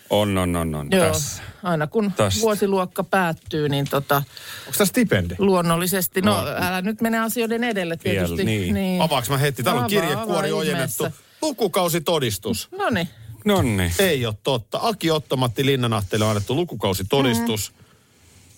On, 0.10 0.38
on, 0.38 0.56
on, 0.56 0.76
on. 0.76 0.88
Joo, 0.92 1.08
Tässä. 1.08 1.44
aina 1.64 1.88
kun 1.88 2.12
Tästä. 2.18 2.42
vuosiluokka 2.42 3.04
päättyy, 3.04 3.70
niin 3.70 3.86
tota, 3.90 4.16
Onko 4.16 4.78
tämä 4.78 4.86
stipendi? 4.86 5.36
luonnollisesti, 5.38 6.22
no, 6.22 6.46
älä 6.48 6.82
nyt 6.82 7.02
mene 7.02 7.20
asioiden 7.20 7.64
edelle 7.64 7.98
tietysti. 7.98 8.46
Vielä, 8.46 8.74
niin. 8.74 9.02
Avaaks 9.02 9.30
mä 9.30 9.38
heti? 9.38 9.64
Täällä 9.64 9.82
on 9.82 9.90
kirjekuori 9.90 10.50
avaa 10.50 10.60
ojennettu. 10.60 11.04
ihmeessä. 11.04 11.12
Lukukausitodistus. 11.42 12.68
No 12.78 12.90
niin. 12.90 13.10
Nonni. 13.46 13.92
Ei 14.00 14.26
ole 14.26 14.36
totta. 14.44 14.80
Aki 14.82 15.12
Ottomatti 15.12 15.66
Linnanahtelle 15.66 16.26
on 16.26 16.32
annettu 16.32 16.56
lukukausitodistus. 16.56 17.72
Mm. 17.72 17.86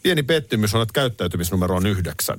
Pieni 0.04 0.24
pettymys 0.24 0.76
on, 0.76 0.82
että 0.82 0.94
käyttäytymisnumero 0.94 1.76
on 1.76 1.88
yhdeksän. 1.88 2.38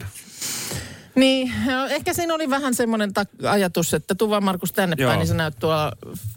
Niin, 1.15 1.53
no, 1.67 1.87
ehkä 1.87 2.13
siinä 2.15 2.35
oli 2.35 2.51
vähän 2.51 2.75
semmoinen 2.75 3.13
ta- 3.13 3.27
ajatus, 3.51 3.95
että 3.95 4.15
tuu 4.15 4.31
vaan 4.31 4.45
Markus 4.45 4.73
tänne 4.73 4.97
Joo. 4.99 5.09
päin, 5.09 5.19
niin 5.19 5.29
sä 5.29 5.35
näyt 5.35 5.59
tuolla 5.61 5.93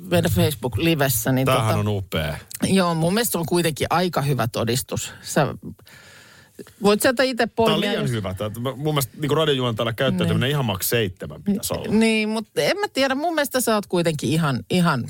meidän 0.10 0.32
Facebook-livessä. 0.32 1.32
Niin 1.32 1.46
Tämähän 1.46 1.68
tota, 1.68 1.80
on 1.80 1.88
upea. 1.98 2.38
Joo, 2.64 2.96
mun 2.96 3.14
mielestä 3.14 3.32
se 3.32 3.38
on 3.38 3.46
kuitenkin 3.46 3.88
aika 3.90 4.22
hyvä 4.22 4.48
todistus. 4.48 5.14
Sä 5.22 5.48
voit 6.84 7.02
sieltä 7.02 7.24
itse 7.24 7.48
Tämä 7.48 7.52
on 7.66 7.72
poimia. 7.72 7.90
liian 7.90 8.10
hyvä. 8.10 8.34
Tämä, 8.34 8.52
mun 8.76 8.94
mielestä 8.94 9.18
niin 9.22 9.32
radiojuontajalla 9.32 9.94
käyttäytyminen 9.94 10.50
ihan 10.50 10.66
maks 10.66 10.90
seitsemän 10.90 11.44
pitäisi 11.44 11.74
olla. 11.74 11.94
Niin, 11.94 12.30
mutta 12.30 12.62
en 12.62 12.78
mä 12.78 12.88
tiedä. 12.88 13.16
Mun 13.16 13.36
mielestä 13.36 13.62
sä 13.62 13.76
oot 13.76 13.86
kuitenkin 13.86 14.30
ihan, 14.30 14.64
ihan 14.70 15.10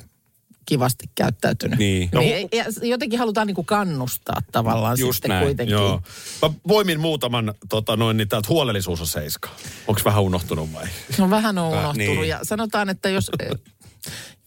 kivasti 0.68 1.06
käyttäytynyt. 1.16 1.80
Niin. 1.80 2.10
niin 2.20 2.50
ja 2.54 2.66
jotenkin 2.82 3.20
halutaan 3.20 3.48
niinku 3.48 3.64
kannustaa 3.64 4.42
tavallaan 4.52 5.00
Just 5.00 5.16
sitten 5.18 5.30
näin, 5.30 5.46
kuitenkin. 5.46 5.74
Joo. 5.74 6.02
Mä 6.42 6.50
poimin 6.68 7.00
muutaman 7.00 7.54
tota, 7.70 7.96
noin, 7.96 8.18
niin 8.18 8.30
täältä 8.30 8.48
huolellisuus 8.50 9.02
on 9.02 9.08
seiska. 9.08 9.50
Onko 9.88 10.02
vähän 10.06 10.24
unohtunut 10.24 10.74
vai? 10.74 10.86
On 11.20 11.30
vähän 11.30 11.58
on 11.58 11.68
unohtunut. 11.68 11.98
niin. 11.98 12.28
Ja 12.28 12.40
sanotaan, 12.44 12.90
että 12.90 13.10
jos, 13.10 13.32
eh, 13.40 13.50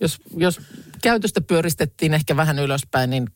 jos, 0.01 0.19
jos 0.37 0.61
käytöstä 1.03 1.41
pyöristettiin 1.41 2.15
ehkä 2.15 2.37
vähän 2.37 2.59
ylöspäin, 2.59 3.11
niin 3.11 3.27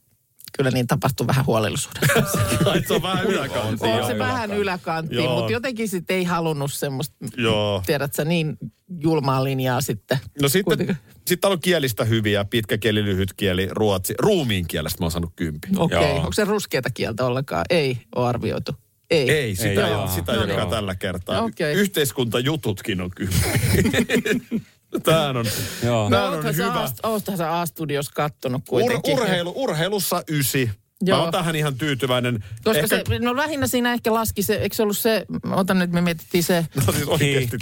kyllä 0.57 0.71
niin 0.71 0.87
tapahtui 0.87 1.27
vähän 1.27 1.47
huolellisuuden. 1.47 2.03
Se 2.89 2.95
on 2.95 3.03
vähän 3.03 3.25
yläkantti. 3.27 3.87
on 3.87 4.07
se 4.07 4.19
vähän 4.19 4.53
yläkanttiin, 4.53 5.25
Joo. 5.25 5.37
mutta 5.37 5.53
jotenkin 5.53 5.89
sitten 5.89 6.17
ei 6.17 6.25
halunnut 6.25 6.73
semmoista, 6.73 7.17
Joo. 7.37 7.83
tiedät 7.87 8.15
sä, 8.15 8.25
niin 8.25 8.59
julmaa 9.05 9.45
linjaa 9.45 9.81
sitten. 9.81 10.19
No 10.43 10.49
sitten, 10.49 10.65
Kuitenkin. 10.65 10.97
sitten 11.27 11.51
on 11.51 11.61
kielistä 11.61 12.05
hyviä, 12.05 12.45
pitkä 12.45 12.79
kieli, 12.79 13.05
lyhyt 13.05 13.33
kieli, 13.33 13.69
ruotsi. 13.71 14.15
Ruumiin 14.19 14.67
kielestä 14.69 15.01
mä 15.01 15.05
oon 15.05 15.11
saanut 15.11 15.33
kympi. 15.37 15.69
Okei, 15.77 15.99
okay. 15.99 16.09
Joo. 16.09 16.17
onko 16.19 16.33
se 16.33 16.45
ruskeata 16.45 16.91
kieltä 16.91 17.25
ollenkaan? 17.25 17.65
Ei 17.71 17.99
ole 18.17 18.29
arvioitu. 18.29 18.73
Ei. 19.11 19.31
Ei, 19.31 19.57
sitä 19.57 19.87
Ei, 19.87 19.93
joo. 19.93 20.09
sitä 20.09 20.33
No 20.33 20.39
ei 20.41 20.47
niin. 20.47 20.51
olekaan 20.55 20.71
tällä 20.71 20.95
kertaa. 20.95 21.43
Okei. 21.43 21.75
Yhteiskuntajututkin 21.75 23.01
on 23.01 23.11
kympi. 23.17 23.35
Tämähän 25.03 25.37
on, 25.37 25.47
Joo. 25.83 26.11
tämähän 26.11 26.33
No, 26.33 26.49
on 26.49 26.57
hyvä. 26.57 26.89
Oothan 27.03 27.37
sä 27.37 27.61
A-studios 27.61 28.09
kattonut 28.09 28.63
Ur, 28.63 28.65
kuitenkin. 28.81 29.15
urheilu, 29.15 29.53
urheilussa 29.57 30.23
ysi. 30.31 30.71
Mä 31.03 31.09
Joo. 31.11 31.21
oon 31.23 31.33
tähän 31.33 31.57
ihan 31.57 31.75
tyytyväinen. 31.75 32.45
Koska 32.65 32.79
Ehkä, 32.83 32.97
se, 33.09 33.19
no 33.19 33.37
lähinnä 33.37 33.67
siinä 33.67 33.93
ehkä 33.93 34.15
laski 34.15 34.43
se, 34.43 34.55
eikö 34.55 34.77
se 34.77 34.83
ollut 34.83 34.99
se, 34.99 35.27
otan 35.51 35.79
nyt, 35.79 35.91
me 35.91 36.01
mietittiin 36.01 36.45
se 36.45 36.67
No 36.87 36.93
siis 36.93 37.09
oikeasti 37.09 37.57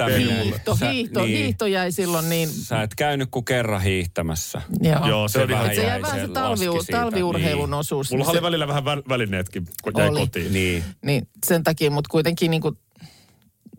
hiihto, 0.45 0.77
Sä- 0.77 0.89
hiihto, 0.91 1.25
niin. 1.25 1.37
hiihto 1.39 1.67
jäi 1.67 1.93
silloin 1.93 2.29
niin, 2.29 2.49
Sä 2.49 2.83
et 2.83 2.95
käynyt 2.95 3.29
kuin 3.31 3.45
kerran 3.45 3.83
hiihtämässä. 3.83 4.62
joo. 4.83 5.09
Joo, 5.09 5.29
se, 5.29 5.33
Se 5.33 5.43
on 5.43 5.51
ihan... 5.51 5.62
vähän 5.62 5.75
Se 5.77 5.83
jäi 5.83 5.91
jäi 5.91 6.03
vähän 6.03 6.21
se 6.21 6.27
se 6.27 6.33
talvi, 6.33 6.67
talviurheilun 6.91 7.71
niin. 7.71 7.75
osuus. 7.79 8.11
Mulla 8.11 8.25
niin 8.25 8.31
oli 8.31 8.39
se- 8.39 8.43
välillä 8.43 8.69
vähän 8.69 8.85
vä- 8.85 9.03
välineetkin, 9.09 9.67
kun 9.83 9.93
jäi 9.97 10.09
Oli. 10.09 10.21
kotiin. 10.21 10.53
Niin. 10.53 10.85
Niin 11.05 11.29
sen 11.47 11.62
takia, 11.65 11.91
mutta 11.91 12.09
kuitenkin 12.11 12.51
niin 12.51 12.62
kuin 12.62 12.79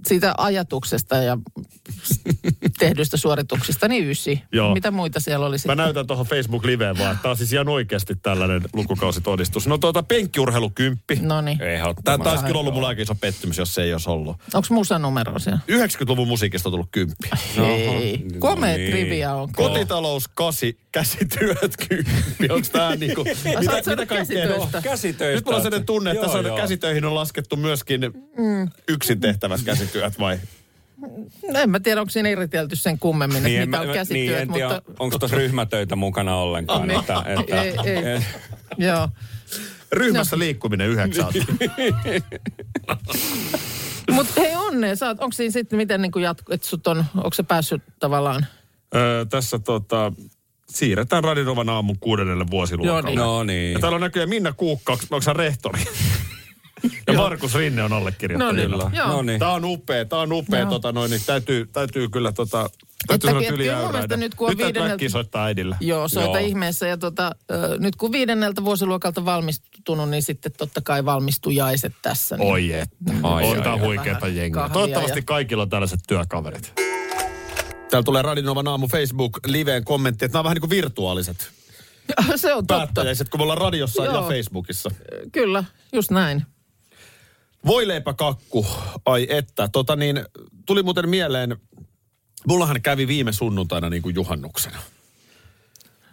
siitä 0.08 0.34
ajatuksesta 0.38 1.16
ja 1.16 1.38
tehdyistä 2.80 3.18
suorituksista, 3.18 3.88
niin 3.88 4.10
ysi. 4.10 4.44
Joo. 4.52 4.74
Mitä 4.74 4.92
muita 4.92 5.20
siellä 5.20 5.46
oli 5.46 5.54
Mä 5.54 5.58
sitten? 5.58 5.78
näytän 5.78 6.08
tuohon 6.08 6.26
Facebook-liveen 6.26 6.98
vaan, 6.98 7.12
että 7.12 7.22
tää 7.22 7.32
on 7.32 7.38
siis 7.38 7.54
ihan 7.54 7.70
oikeasti 7.70 8.16
tällainen 8.16 8.62
lukukausitodistus. 8.74 9.68
No 9.68 9.78
tuota, 9.78 10.04
penkkiurheilu 10.04 10.70
kymppi. 10.76 11.20
No 11.22 11.42
niin. 11.42 11.58
Tämä 11.58 11.70
Ehdottomasti. 11.70 12.24
taisi 12.24 12.46
kyllä 12.46 12.60
ollut 12.60 12.74
mulla 12.74 12.88
aika 12.88 13.02
iso 13.02 13.16
pettymys, 13.16 13.58
jos 13.58 13.76
se 13.76 13.84
ei 13.84 13.94
olisi 13.94 14.10
ollut. 14.10 14.38
Onko 14.54 14.68
musanumero 14.70 15.40
siellä? 15.40 15.60
90-luvun 15.72 16.28
musiikista 16.28 16.70
on 16.70 16.74
tullut 16.74 16.90
kymppi. 16.92 17.30
Ei. 17.58 18.26
Komea 18.40 18.78
niin. 18.78 18.92
trivia 18.92 19.34
on. 19.34 19.52
Kotitalous 19.52 20.28
kasi, 20.28 20.78
käsityöt 20.92 21.78
kymppi. 21.88 22.48
Onko 22.50 22.68
tää 22.72 22.96
niinku... 22.96 23.24
mitä, 23.24 23.60
mitä 23.60 24.06
kaikkea? 24.06 24.06
käsitöistä? 24.06 24.82
Käsitöistä. 24.82 25.36
Nyt 25.36 25.46
mulla 25.46 25.58
on 25.58 25.64
sellainen 25.64 25.86
tunne, 25.86 26.12
että 26.12 26.26
Joo, 26.26 26.42
joo. 26.42 26.58
käsitöihin 26.58 27.06
on 27.06 27.16
laskettu 27.16 27.56
myöskin 27.56 28.02
mm. 28.38 28.70
yksin 28.88 29.20
tehtävät 29.20 29.62
käsityöt 29.62 29.93
vai? 30.20 30.40
No 31.54 31.60
en 31.60 31.70
mä 31.70 31.80
tiedä, 31.80 32.02
onko 32.02 32.10
siinä 32.10 32.30
eritelty 32.30 32.76
sen 32.76 33.00
kummemmin, 33.00 33.44
Niin, 33.44 33.62
että 33.62 33.64
en 33.64 33.70
mitä 33.70 33.78
mä- 33.78 33.82
on 33.82 33.88
niin, 33.88 33.94
käsityöt, 33.94 34.40
en 34.42 34.54
tiedä, 34.54 34.74
mutta... 34.74 34.94
onko 35.00 35.20
tuossa 35.20 35.38
ryhmätöitä 35.38 35.96
mukana 35.96 36.36
ollenkaan. 36.36 36.88
Niin. 36.88 37.00
että, 37.00 37.24
että, 37.40 37.62
Ei, 37.62 37.98
ei. 38.06 38.20
Joo. 38.78 39.10
Ryhmässä 39.92 40.40
liikkuminen 40.40 40.90
yhdeksän. 40.90 41.26
Mutta 44.12 44.42
hei 44.42 44.56
onnea, 44.56 44.96
sä 44.96 45.08
oot, 45.08 45.20
onko 45.20 45.34
siinä 45.34 45.52
sitten 45.52 45.78
miten 45.78 46.02
niin 46.02 46.12
jatku, 46.22 46.54
että 46.54 46.68
sut 46.68 46.88
on, 46.88 47.06
onko 47.16 47.34
se 47.34 47.44
päässyt 47.44 47.82
tavallaan? 48.00 48.46
Öö, 48.96 49.26
tässä 49.26 49.60
tota, 49.60 50.12
siirretään 50.70 51.24
Radinovan 51.24 51.70
aamun 51.70 52.00
kuudennelle 52.00 52.46
vuosiluokalle. 52.52 53.12
Joo, 53.16 53.26
No 53.38 53.44
niin. 53.44 53.74
Ja 53.74 53.80
täällä 53.80 53.96
on 53.96 54.02
näköjään 54.02 54.30
Minna 54.30 54.54
Kuukka, 54.54 54.94
onko 54.94 55.24
hän 55.28 55.36
rehtori? 55.36 55.86
Ja 57.08 57.14
Markus 57.14 57.56
Rinne 57.56 57.84
on 57.84 57.94
allekirjoittanut. 57.94 58.56
No 58.56 58.62
niin, 58.62 58.72
Kyllä. 58.72 58.92
joo. 58.94 59.08
No 59.08 59.22
niin. 59.22 59.40
Tämä 59.40 59.52
on 59.54 59.66
upea, 59.66 60.06
tämä 60.06 60.22
on 60.22 60.32
upea, 60.34 60.60
Joo. 60.60 60.70
tota 60.70 60.92
noin, 60.92 61.12
niin 61.12 61.22
täytyy, 61.26 61.66
täytyy 61.74 62.10
kyllä 62.10 62.32
tota, 62.32 62.58
täytyy 63.08 63.16
Että 63.16 63.28
sanoa 63.28 63.42
kyllä- 63.42 63.58
kyllä 63.64 63.82
mun 63.82 63.92
mielestä 63.92 64.18
nyt, 64.18 64.36
kun 64.36 64.48
on 64.48 64.52
nyt 64.52 64.58
täytyy 64.58 64.66
viidenneltä- 64.74 64.94
äkkiä 64.94 65.10
soittaa 65.10 65.46
äidillä. 65.46 65.78
Joo, 65.80 66.08
soita 66.08 66.40
Joo. 66.40 66.48
ihmeessä. 66.48 66.88
Ja 66.88 66.98
tota, 66.98 67.32
ö, 67.52 67.78
nyt 67.80 67.96
kun 67.96 68.12
viidenneltä 68.12 68.66
vuosiluokalta 68.66 69.26
valmistunut, 69.26 70.10
niin 70.10 70.24
sitten 70.24 70.52
totta 70.58 70.82
kai 70.82 71.06
valmistujaiset 71.06 71.94
tässä. 72.02 72.38
Niin. 72.38 72.52
Oi 72.52 72.72
että. 72.74 72.96
Ai, 73.24 73.44
on 73.44 73.82
huikeeta 73.82 74.22
Vähän 74.22 74.36
jengiä. 74.36 74.70
Toivottavasti 74.74 75.20
ja- 75.20 75.24
kaikilla 75.26 75.64
on 75.64 75.70
tällaiset 75.70 76.00
työkaverit. 76.08 76.74
Täällä 77.90 78.04
tulee 78.06 78.22
Radinovan 78.22 78.68
aamu 78.68 78.88
Facebook-liveen 78.88 79.84
kommentti, 79.84 80.26
että 80.26 80.36
nämä 80.36 80.40
on 80.40 80.44
vähän 80.44 80.56
niin 80.56 80.62
kuin 80.62 80.70
virtuaaliset 80.70 81.52
se 82.36 82.54
on 82.54 82.68
totta. 82.68 82.74
päättäjäiset, 82.78 83.30
kun 83.30 83.40
me 83.40 83.42
ollaan 83.42 83.58
radiossa 83.58 84.06
ja 84.06 84.12
Joo. 84.12 84.28
Facebookissa. 84.30 84.90
Kyllä, 85.32 85.64
just 85.94 86.12
näin. 86.12 86.46
Voileipäkakku, 87.66 88.66
ai 89.06 89.28
että. 89.30 89.70
Tota 89.72 89.96
niin, 89.96 90.26
tuli 90.66 90.84
muuten 90.84 91.10
mieleen, 91.10 91.58
mullahan 92.48 92.82
kävi 92.82 93.08
viime 93.08 93.32
sunnuntaina 93.34 93.90
niin 93.90 94.02
kuin 94.02 94.16
juhannuksena. 94.16 94.78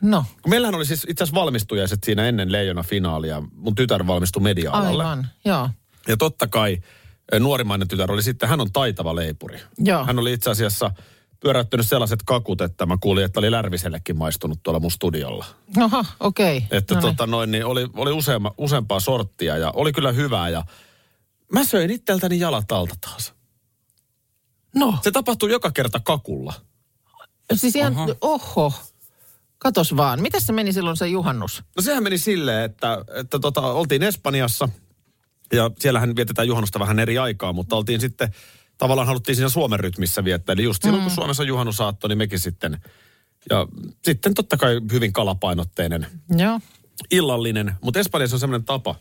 No, 0.01 0.25
Kun 0.43 0.51
meillähän 0.51 0.75
oli 0.75 0.87
siis 0.87 1.07
itse 1.09 1.25
asiassa 1.25 1.41
valmistujaiset 1.41 2.05
siinä 2.05 2.29
ennen 2.29 2.53
Leijona 2.53 2.83
finaalia. 2.83 3.43
Mun 3.53 3.75
tytär 3.75 4.07
valmistui 4.07 4.43
media-alalle. 4.43 5.05
aivan. 5.05 5.29
Joo. 5.45 5.71
Ja 6.09 6.17
totta 6.17 6.47
kai 6.47 6.79
eh, 7.33 7.41
nuorimmainen 7.41 7.89
tytär 7.89 8.13
oli 8.13 8.23
sitten, 8.23 8.49
hän 8.49 8.61
on 8.61 8.73
taitava 8.73 9.17
leipuri. 9.17 9.61
Joo. 9.79 10.05
Hän 10.05 10.19
oli 10.19 10.33
itse 10.33 10.51
asiassa 10.51 10.91
pyöräyttänyt 11.41 11.89
sellaiset 11.89 12.21
kakut, 12.25 12.61
että 12.61 12.87
mä 12.87 12.99
kuulin, 13.01 13.25
että 13.25 13.41
oli 13.41 13.51
Lärvisellekin 13.51 14.19
maistunut 14.19 14.59
tuolla 14.63 14.81
mun 14.81 14.91
studiolla. 14.91 15.45
Oha, 15.77 16.05
okei. 16.21 16.57
Okay. 16.57 16.79
Että 16.79 16.95
no 16.95 17.01
tota 17.01 17.27
noin, 17.27 17.51
niin 17.51 17.65
oli, 17.65 17.89
oli 17.95 18.13
useamma, 18.13 18.55
useampaa 18.59 19.01
sorttia 19.01 19.57
ja 19.57 19.71
oli 19.77 19.93
kyllä 19.93 20.13
hyvää 20.13 20.49
ja 20.49 20.65
mä 21.53 21.65
söin 21.65 21.91
itseltäni 21.91 22.39
jalat 22.39 22.73
alta 22.73 22.95
taas. 23.01 23.35
No, 24.75 24.99
Se 25.03 25.11
tapahtui 25.11 25.51
joka 25.53 25.71
kerta 25.71 26.01
kakulla. 26.01 26.55
siis 27.55 27.77
ihan, 27.77 27.95
oho. 28.21 28.73
Katos 29.59 29.97
vaan. 29.97 30.23
Miten 30.23 30.41
se 30.41 30.53
meni 30.53 30.73
silloin 30.73 30.97
se 30.97 31.09
juhannus? 31.09 31.63
No 31.77 31.83
sehän 31.83 32.03
meni 32.03 32.19
silleen, 32.19 32.65
että, 32.65 33.05
että 33.15 33.39
tota, 33.39 33.61
oltiin 33.61 34.03
Espanjassa 34.03 34.69
ja 35.53 35.71
siellähän 35.79 36.17
vietetään 36.17 36.49
juhannusta 36.49 36.79
vähän 36.79 36.99
eri 36.99 37.19
aikaa, 37.19 37.53
mutta 37.53 37.77
oltiin 37.77 38.01
sitten, 38.01 38.35
tavallaan 38.79 39.07
haluttiin 39.07 39.37
siinä 39.37 39.49
Suomen 39.49 39.81
rytmissä 39.81 40.25
viettää. 40.25 40.53
Eli 40.53 40.63
just 40.63 40.83
silloin, 40.83 41.03
kun 41.03 41.13
Suomessa 41.13 41.43
on 41.43 41.47
juhannusaatto, 41.49 42.09
niin 42.09 42.19
mekin 42.19 42.39
sitten, 42.39 42.81
ja 43.51 43.67
sitten 44.05 44.35
totta 44.35 44.57
kai 44.57 44.81
hyvin 44.93 45.13
kalapainotteinen 45.13 46.07
Joo. 46.37 46.61
illallinen, 47.11 47.75
mutta 47.81 48.01
Espanjassa 48.01 48.37
on 48.37 48.41
semmoinen 48.41 48.65
tapa, 48.65 48.95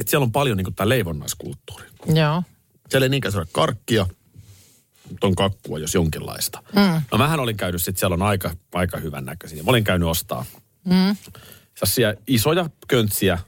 että 0.00 0.10
siellä 0.10 0.24
on 0.24 0.32
paljon 0.32 0.56
niin 0.56 0.74
tämä 0.74 0.88
leivonnaiskulttuuri. 0.88 1.84
Joo. 2.06 2.42
Siellä 2.88 3.04
ei 3.04 3.08
niinkään 3.08 3.32
syödä 3.32 3.46
karkkia, 3.52 4.06
mutta 5.10 5.26
on 5.26 5.34
kakkua, 5.34 5.78
jos 5.78 5.94
jonkinlaista. 5.94 6.62
Mm. 6.72 7.02
No 7.12 7.18
mähän 7.18 7.40
olin 7.40 7.56
käynyt 7.56 7.82
sitten, 7.82 8.00
siellä 8.00 8.14
on 8.14 8.22
aika, 8.22 8.50
aika 8.74 8.98
hyvän 8.98 9.24
näköisiä. 9.24 9.62
Mä 9.62 9.70
olin 9.70 9.84
käynyt 9.84 10.08
ostaa 10.08 10.44
mm. 10.84 11.16
isoja 12.26 12.70
köntsiä 12.88 13.38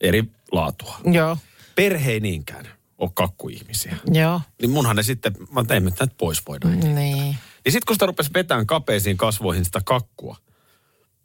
eri 0.00 0.24
laatua. 0.52 0.96
Joo. 1.12 1.38
Perhe 1.74 2.12
ei 2.12 2.20
niinkään 2.20 2.68
ole 2.98 3.10
kakkuihmisiä. 3.14 3.96
Joo. 4.12 4.40
Niin 4.60 4.70
munhan 4.70 4.96
ne 4.96 5.02
sitten, 5.02 5.32
mä 5.50 5.64
tein 5.64 5.88
että 5.88 6.06
pois 6.18 6.42
voidaan. 6.48 6.80
Niin. 6.80 6.94
Niin 6.94 7.36
sitten 7.72 7.86
kun 7.86 7.96
sitä 7.96 8.06
rupesi 8.06 8.30
vetään 8.34 8.66
kapeisiin 8.66 9.16
kasvoihin 9.16 9.64
sitä 9.64 9.80
kakkua, 9.84 10.36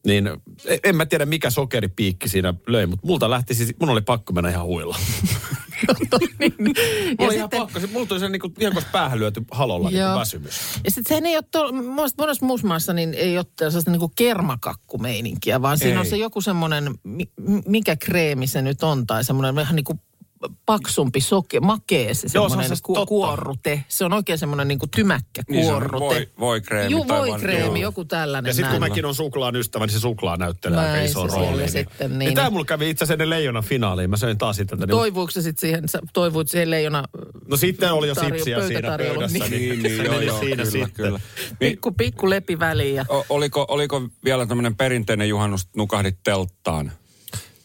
niin 0.05 0.29
en 0.83 0.95
mä 0.95 1.05
tiedä 1.05 1.25
mikä 1.25 1.49
sokeripiikki 1.49 2.29
siinä 2.29 2.53
löi, 2.67 2.85
mutta 2.85 3.07
multa 3.07 3.29
lähti 3.29 3.53
siis, 3.53 3.73
mun 3.79 3.89
oli 3.89 4.01
pakko 4.01 4.33
mennä 4.33 4.49
ihan 4.49 4.65
huilla. 4.65 4.97
niin. 6.39 6.53
Mulla 7.19 7.29
oli 7.29 7.35
ihan 7.35 7.49
pakko. 7.49 7.79
Mulla 7.93 8.05
tuli 8.05 8.19
se 8.19 8.29
niinku 8.29 8.51
ihan 8.59 8.73
kuin 8.73 8.85
päähän 8.91 9.19
lyöty 9.19 9.41
halolla 9.51 9.89
niin 9.89 10.03
väsymys. 10.03 10.59
Ja 10.83 10.91
sitten 10.91 11.09
sehän 11.09 11.25
ei 11.25 11.35
ole, 11.35 11.43
to, 11.51 11.71
monessa, 12.15 12.45
muussa 12.45 12.67
maassa 12.67 12.93
niin 12.93 13.13
ei 13.13 13.37
ole 13.37 13.45
sellaista 13.59 13.91
niin 13.91 14.11
kermakakkumeininkiä, 14.15 15.61
vaan 15.61 15.77
siinä 15.77 15.93
Ei. 15.93 15.99
on 15.99 16.05
se 16.05 16.17
joku 16.17 16.41
semmoinen, 16.41 16.95
mi- 17.03 17.31
mikä 17.67 17.95
kreemi 17.95 18.47
se 18.47 18.61
nyt 18.61 18.83
on, 18.83 19.07
tai 19.07 19.23
semmoinen 19.23 19.55
vähän 19.55 19.75
niin 19.75 19.83
kuin 19.83 19.99
paksumpi, 20.65 21.21
soke, 21.21 21.59
makee 21.59 22.13
se 22.13 22.27
Joo, 22.27 22.31
se 22.31 22.39
on 22.39 22.49
semmoinen 22.49 22.77
se 22.77 22.83
ku, 22.83 22.93
totta. 22.93 23.05
kuorrute. 23.05 23.83
Se 23.87 24.05
on 24.05 24.13
oikein 24.13 24.39
semmoinen 24.39 24.67
niin 24.67 24.79
kuin 24.79 24.89
tymäkkä 24.89 25.41
Niin 25.49 25.65
se 25.65 25.71
on 25.71 25.81
kuorrute. 25.81 26.05
voi- 26.05 26.27
voikreemi 26.39 26.91
Juu, 26.91 27.07
voikreemi, 27.07 27.65
joo. 27.81 27.89
joku 27.89 28.05
tällainen. 28.05 28.49
Ja 28.49 28.53
sitten 28.53 28.71
kun 28.71 28.79
mäkin 28.79 29.05
on 29.05 29.15
suklaan 29.15 29.55
ystävä, 29.55 29.85
niin 29.85 29.93
se 29.93 29.99
suklaa 29.99 30.37
näyttelee 30.37 30.79
aika 30.79 31.03
iso 31.05 31.27
rooli. 31.27 31.69
sitten, 31.69 32.09
niin. 32.09 32.19
niin. 32.19 32.29
Ja 32.29 32.35
tämä 32.35 32.49
mulla 32.49 32.65
kävi 32.65 32.89
itse 32.89 33.03
asiassa 33.03 33.13
ennen 33.13 33.29
leijonan 33.29 33.63
finaaliin. 33.63 34.09
Mä 34.09 34.17
söin 34.17 34.37
taas 34.37 34.55
sitä. 34.55 34.75
Niin 34.75 34.89
Toivuuko 34.89 35.31
se 35.31 35.41
sitten 35.41 35.61
siihen, 35.61 35.89
sä 35.89 35.99
toivuit 36.13 36.47
siihen 36.49 36.69
leijona 36.69 37.03
No 37.47 37.57
sitten 37.57 37.93
oli 37.93 38.07
jo 38.07 38.13
tarjo- 38.13 38.35
sipsiä 38.35 38.67
siinä 38.67 38.97
pöydässä. 38.97 39.37
niin. 39.39 39.51
Niin, 39.51 39.69
niin, 39.69 39.83
Niin, 39.99 40.05
joo, 40.05 40.19
joo, 40.21 40.39
siinä 40.39 40.55
kyllä, 40.55 40.71
sitten. 40.71 40.91
kyllä. 40.91 41.19
Niin, 41.19 41.57
pikku, 41.71 41.91
pikku 41.91 42.29
lepi 42.29 42.59
väliin 42.59 42.95
ja 42.95 43.05
o- 43.09 43.25
oliko, 43.29 43.65
oliko 43.69 44.01
vielä 44.25 44.45
tämmöinen 44.45 44.75
perinteinen 44.75 45.29
juhannus, 45.29 45.67
nukahdit 45.75 46.17
telttaan? 46.23 46.91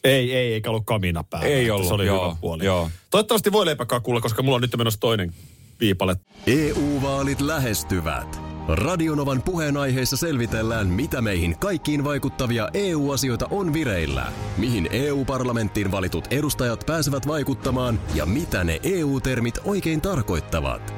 Ei, 0.04 0.34
ei, 0.36 0.54
eikä 0.54 0.70
ollut 0.70 0.86
kamina 0.86 1.24
päällä. 1.24 1.48
Ei 1.48 1.70
ollut, 1.70 1.88
Se 1.88 1.94
oli 1.94 2.06
joo, 2.06 2.24
hyvä 2.30 2.36
puoli. 2.40 2.64
joo. 2.64 2.90
Toivottavasti 3.10 3.52
voi 3.52 3.66
leipäkakulla, 3.66 4.20
koska 4.20 4.42
mulla 4.42 4.56
on 4.56 4.62
nyt 4.62 4.76
menossa 4.76 5.00
toinen 5.00 5.32
viipale. 5.80 6.16
EU-vaalit 6.46 7.40
lähestyvät. 7.40 8.40
Radionovan 8.68 9.42
puheenaiheessa 9.42 10.16
selvitellään, 10.16 10.86
mitä 10.86 11.20
meihin 11.22 11.58
kaikkiin 11.58 12.04
vaikuttavia 12.04 12.68
EU-asioita 12.74 13.46
on 13.50 13.72
vireillä, 13.72 14.32
mihin 14.58 14.88
EU-parlamenttiin 14.92 15.90
valitut 15.90 16.24
edustajat 16.30 16.84
pääsevät 16.86 17.26
vaikuttamaan 17.26 18.00
ja 18.14 18.26
mitä 18.26 18.64
ne 18.64 18.80
EU-termit 18.82 19.58
oikein 19.64 20.00
tarkoittavat. 20.00 20.94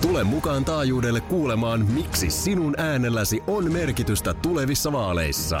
Tule 0.00 0.24
mukaan 0.24 0.64
taajuudelle 0.64 1.20
kuulemaan, 1.20 1.86
miksi 1.86 2.30
sinun 2.30 2.80
äänelläsi 2.80 3.40
on 3.46 3.72
merkitystä 3.72 4.34
tulevissa 4.34 4.92
vaaleissa. 4.92 5.60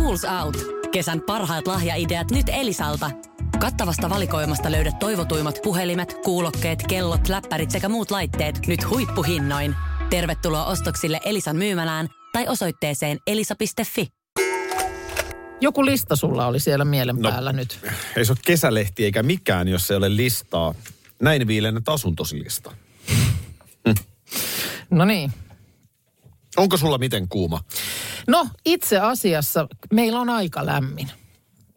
Schools 0.00 0.24
Out. 0.24 0.56
Kesän 0.92 1.20
parhaat 1.20 1.66
lahjaideat 1.66 2.30
nyt 2.30 2.46
Elisalta. 2.48 3.10
Kattavasta 3.58 4.10
valikoimasta 4.10 4.70
löydät 4.70 4.98
toivotuimmat 4.98 5.58
puhelimet, 5.62 6.14
kuulokkeet, 6.24 6.82
kellot, 6.86 7.28
läppärit 7.28 7.70
sekä 7.70 7.88
muut 7.88 8.10
laitteet 8.10 8.66
nyt 8.66 8.90
huippuhinnoin. 8.90 9.74
Tervetuloa 10.10 10.64
ostoksille 10.64 11.20
Elisan 11.24 11.56
myymälään 11.56 12.08
tai 12.32 12.48
osoitteeseen 12.48 13.18
elisa.fi. 13.26 14.06
joku 15.60 15.84
lista 15.84 16.16
sulla 16.16 16.46
oli 16.46 16.60
siellä 16.60 16.84
mielen 16.84 17.16
No. 17.16 17.30
päällä 17.30 17.52
nyt. 17.52 17.78
Ei 18.16 18.24
se 18.24 18.32
ole 18.32 18.38
kesälehti 18.46 19.04
eikä 19.04 19.22
mikään, 19.22 19.68
jos 19.68 19.90
ei 19.90 19.96
ole 19.96 20.16
listaa. 20.16 20.74
Näin 21.22 21.46
viilenet 21.46 21.88
asuntosilista. 21.88 22.72
No 24.90 25.04
niin. 25.04 25.32
Onko 26.56 26.76
sulla 26.76 26.98
miten 26.98 27.28
kuuma? 27.28 27.60
No 28.28 28.48
itse 28.64 28.98
asiassa 28.98 29.68
meillä 29.92 30.20
on 30.20 30.28
aika 30.28 30.66
lämmin. 30.66 31.10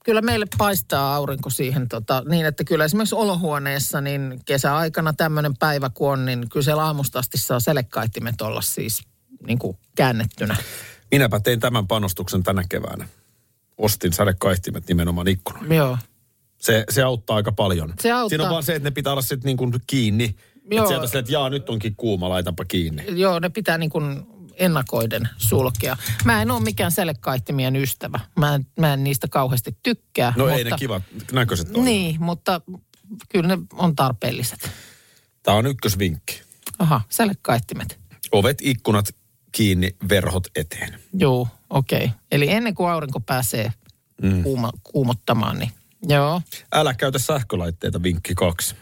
Kyllä 0.06 0.22
meille 0.22 0.46
paistaa 0.58 1.16
aurinko 1.16 1.50
siihen 1.50 1.90
tota, 1.90 2.24
niin, 2.30 2.46
että 2.46 2.64
kyllä 2.64 2.86
esimerkiksi 2.86 3.16
olohuoneessa 3.16 4.02
niin 4.02 4.40
kesäaikana 4.46 5.14
tämmöinen 5.14 5.58
päivä 5.58 5.90
kun 5.90 6.12
on, 6.12 6.26
niin 6.26 6.50
kyllä 6.50 6.64
siellä 6.64 6.84
aamusta 6.84 7.20
asti 7.20 7.38
saa 7.38 7.60
selekkaittimet 7.60 8.42
olla 8.42 8.62
siis 8.62 9.04
niin 9.48 9.60
kuin 9.60 9.78
käännettynä. 9.96 10.56
Minäpä 11.12 11.40
tein 11.40 11.60
tämän 11.60 11.88
panostuksen 11.88 12.44
tänä 12.44 12.64
keväänä. 12.70 13.08
Ostin 13.78 14.14
sadekaihtimet 14.14 14.88
nimenomaan 14.88 15.28
ikkunoihin. 15.28 15.78
Joo. 15.78 15.98
Se, 16.58 16.84
se 16.90 17.04
auttaa 17.04 17.36
aika 17.36 17.52
paljon. 17.52 17.94
Se 18.00 18.12
auttaa. 18.12 18.30
Siinä 18.30 18.44
on 18.44 18.50
vaan 18.50 18.64
se, 18.64 18.76
että 18.76 18.90
ne 18.90 18.92
pitää 18.92 19.14
olla 19.14 19.22
sitten 19.22 19.46
niin 19.46 19.58
kuin 19.58 19.74
kiinni. 19.88 20.24
Että 20.24 20.76
Joo. 20.76 20.88
sieltä 20.88 21.08
silleen, 21.08 21.20
että 21.20 21.32
jaa, 21.32 21.50
nyt 21.50 21.70
onkin 21.70 21.96
kuuma, 21.96 22.30
laitanpa 22.30 22.66
kiinni. 22.66 23.04
Joo, 23.20 23.40
ne 23.40 23.50
pitää 23.50 23.78
niin 23.78 23.90
kuin 23.90 24.26
ennakoiden 24.60 25.30
sulkea. 25.38 25.98
Mä 26.26 26.42
en 26.42 26.52
ole 26.52 26.64
mikään 26.64 26.92
selekkaittimien 26.92 27.76
ystävä. 27.76 28.20
Mä 28.40 28.56
en, 28.56 28.68
mä 28.80 28.94
en 28.94 29.04
niistä 29.04 29.28
kauheasti 29.28 29.78
tykkää. 29.84 30.34
No 30.38 30.44
mutta, 30.44 30.58
ei 30.58 30.64
ne 30.64 30.72
kivat 30.80 31.04
näköiset 31.32 31.76
ole. 31.76 31.86
Niin, 31.86 32.24
mutta 32.24 32.62
kyllä 33.30 33.56
ne 33.56 33.58
on 33.74 33.96
tarpeelliset. 33.96 34.72
Tämä 35.44 35.58
on 35.58 35.66
ykkösvinkki. 35.68 36.42
Aha, 36.80 37.02
selekkaittimet. 37.10 38.00
Ovet, 38.32 38.58
ikkunat 38.62 39.06
kiinni, 39.52 39.96
verhot 40.10 40.48
eteen. 40.56 41.00
Joo, 41.14 41.48
okei. 41.70 42.06
Okay. 42.06 42.18
Eli 42.32 42.50
ennen 42.50 42.76
kuin 42.76 42.90
aurinko 42.90 43.20
pääsee 43.20 43.74
mm. 44.22 44.44
kuuma, 44.44 44.72
kuumottamaan, 44.84 45.60
niin 45.60 45.72
joo. 46.08 46.42
Älä 46.72 46.94
käytä 46.94 47.20
sähkölaitteita, 47.20 48.04
vinkki 48.04 48.36
kaksi. 48.36 48.76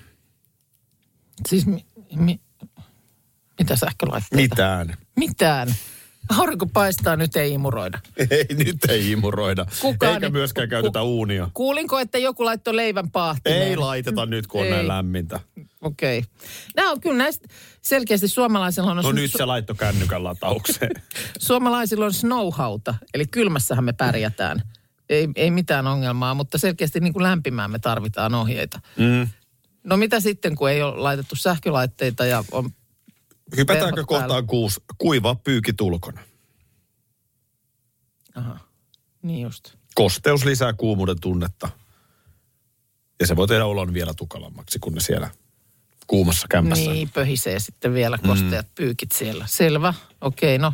Siis 1.50 1.66
mi, 1.66 1.86
mi, 2.16 2.40
mitä 3.62 3.76
sähkölaitteita? 3.76 4.36
Mitään. 4.36 4.94
Mitään. 5.16 5.76
Aurinko 6.38 6.66
paistaa, 6.66 7.16
nyt 7.16 7.36
ei 7.36 7.54
imuroida. 7.54 8.00
Ei, 8.18 8.46
nyt 8.66 8.78
ei 8.90 9.12
imuroida. 9.12 9.66
Kukaan 9.82 10.14
Eikä 10.14 10.26
ei- 10.26 10.32
myöskään 10.32 10.68
ku- 10.68 10.70
käytetä 10.70 11.02
uunia. 11.02 11.50
Kuulinko, 11.54 12.00
että 12.00 12.18
joku 12.18 12.46
laittoi 12.46 12.76
leivän 12.76 13.12
paahtimeen? 13.12 13.62
Ei 13.62 13.78
laiteta 13.78 14.26
nyt, 14.26 14.48
kun 14.48 14.62
on 14.62 14.68
Ei. 14.68 14.74
näin 14.74 14.88
lämmintä. 14.88 15.40
Okei. 15.82 16.20
Okay. 16.20 16.32
Nämä 16.76 16.92
on 16.92 17.02
kyllä 17.02 17.18
näistä 17.18 17.48
selkeästi 17.82 18.28
suomalaisilla 18.28 18.92
on... 18.92 18.98
No 18.98 19.12
nyt 19.12 19.32
se 19.32 19.46
laitto 19.46 19.76
kännykän 19.76 20.24
lataukseen. 20.24 20.92
Suomalaisilla 21.40 22.06
on 22.06 22.14
snowhauta, 22.14 22.96
eli 23.14 23.26
kylmässähän 23.26 23.84
me 23.84 23.94
pärjätään. 23.94 24.62
Ei, 25.10 25.28
ei 25.36 25.52
mitään 25.52 25.88
ongelmaa, 25.88 26.34
mutta 26.34 26.58
selkeästi 26.58 27.00
niin 27.00 27.14
kuin 27.14 27.24
lämpimään 27.24 27.72
me 27.72 27.80
tarvitaan 27.80 28.36
ohjeita. 28.36 28.80
Mm. 28.98 29.28
No 29.84 29.98
mitä 29.98 30.20
sitten, 30.20 30.56
kun 30.56 30.70
ei 30.70 30.82
ole 30.82 30.98
laitettu 30.98 31.36
sähkölaitteita 31.36 32.26
ja 32.26 32.44
on... 32.52 32.70
Hypätäänkö 33.58 34.04
kohtaan 34.08 34.48
kuusi? 34.48 34.84
Kuiva 34.98 35.36
pyykit 35.36 35.82
ulkona. 35.82 36.22
Aha, 38.36 38.60
niin 39.22 39.42
just. 39.42 39.76
Kosteus 39.96 40.46
lisää 40.46 40.74
kuumuuden 40.74 41.20
tunnetta. 41.22 41.70
Ja 43.20 43.28
se 43.28 43.36
voi 43.36 43.48
tehdä 43.48 43.66
olon 43.66 43.94
vielä 43.94 44.14
tukalammaksi, 44.14 44.80
kun 44.80 44.94
ne 44.94 45.00
siellä 45.00 45.30
kuumassa 46.08 46.48
kämpässä. 46.50 46.92
Niin, 46.92 47.10
pöhisee 47.10 47.60
sitten 47.60 47.94
vielä 47.94 48.18
kosteat 48.18 48.66
mm. 48.66 48.76
pyykit 48.76 49.12
siellä. 49.12 49.46
Selvä, 49.48 49.94
okei, 50.22 50.58
no 50.58 50.74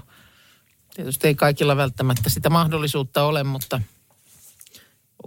tietysti 0.96 1.28
ei 1.28 1.36
kaikilla 1.36 1.78
välttämättä 1.78 2.30
sitä 2.30 2.50
mahdollisuutta 2.50 3.24
ole, 3.24 3.44
mutta 3.44 3.82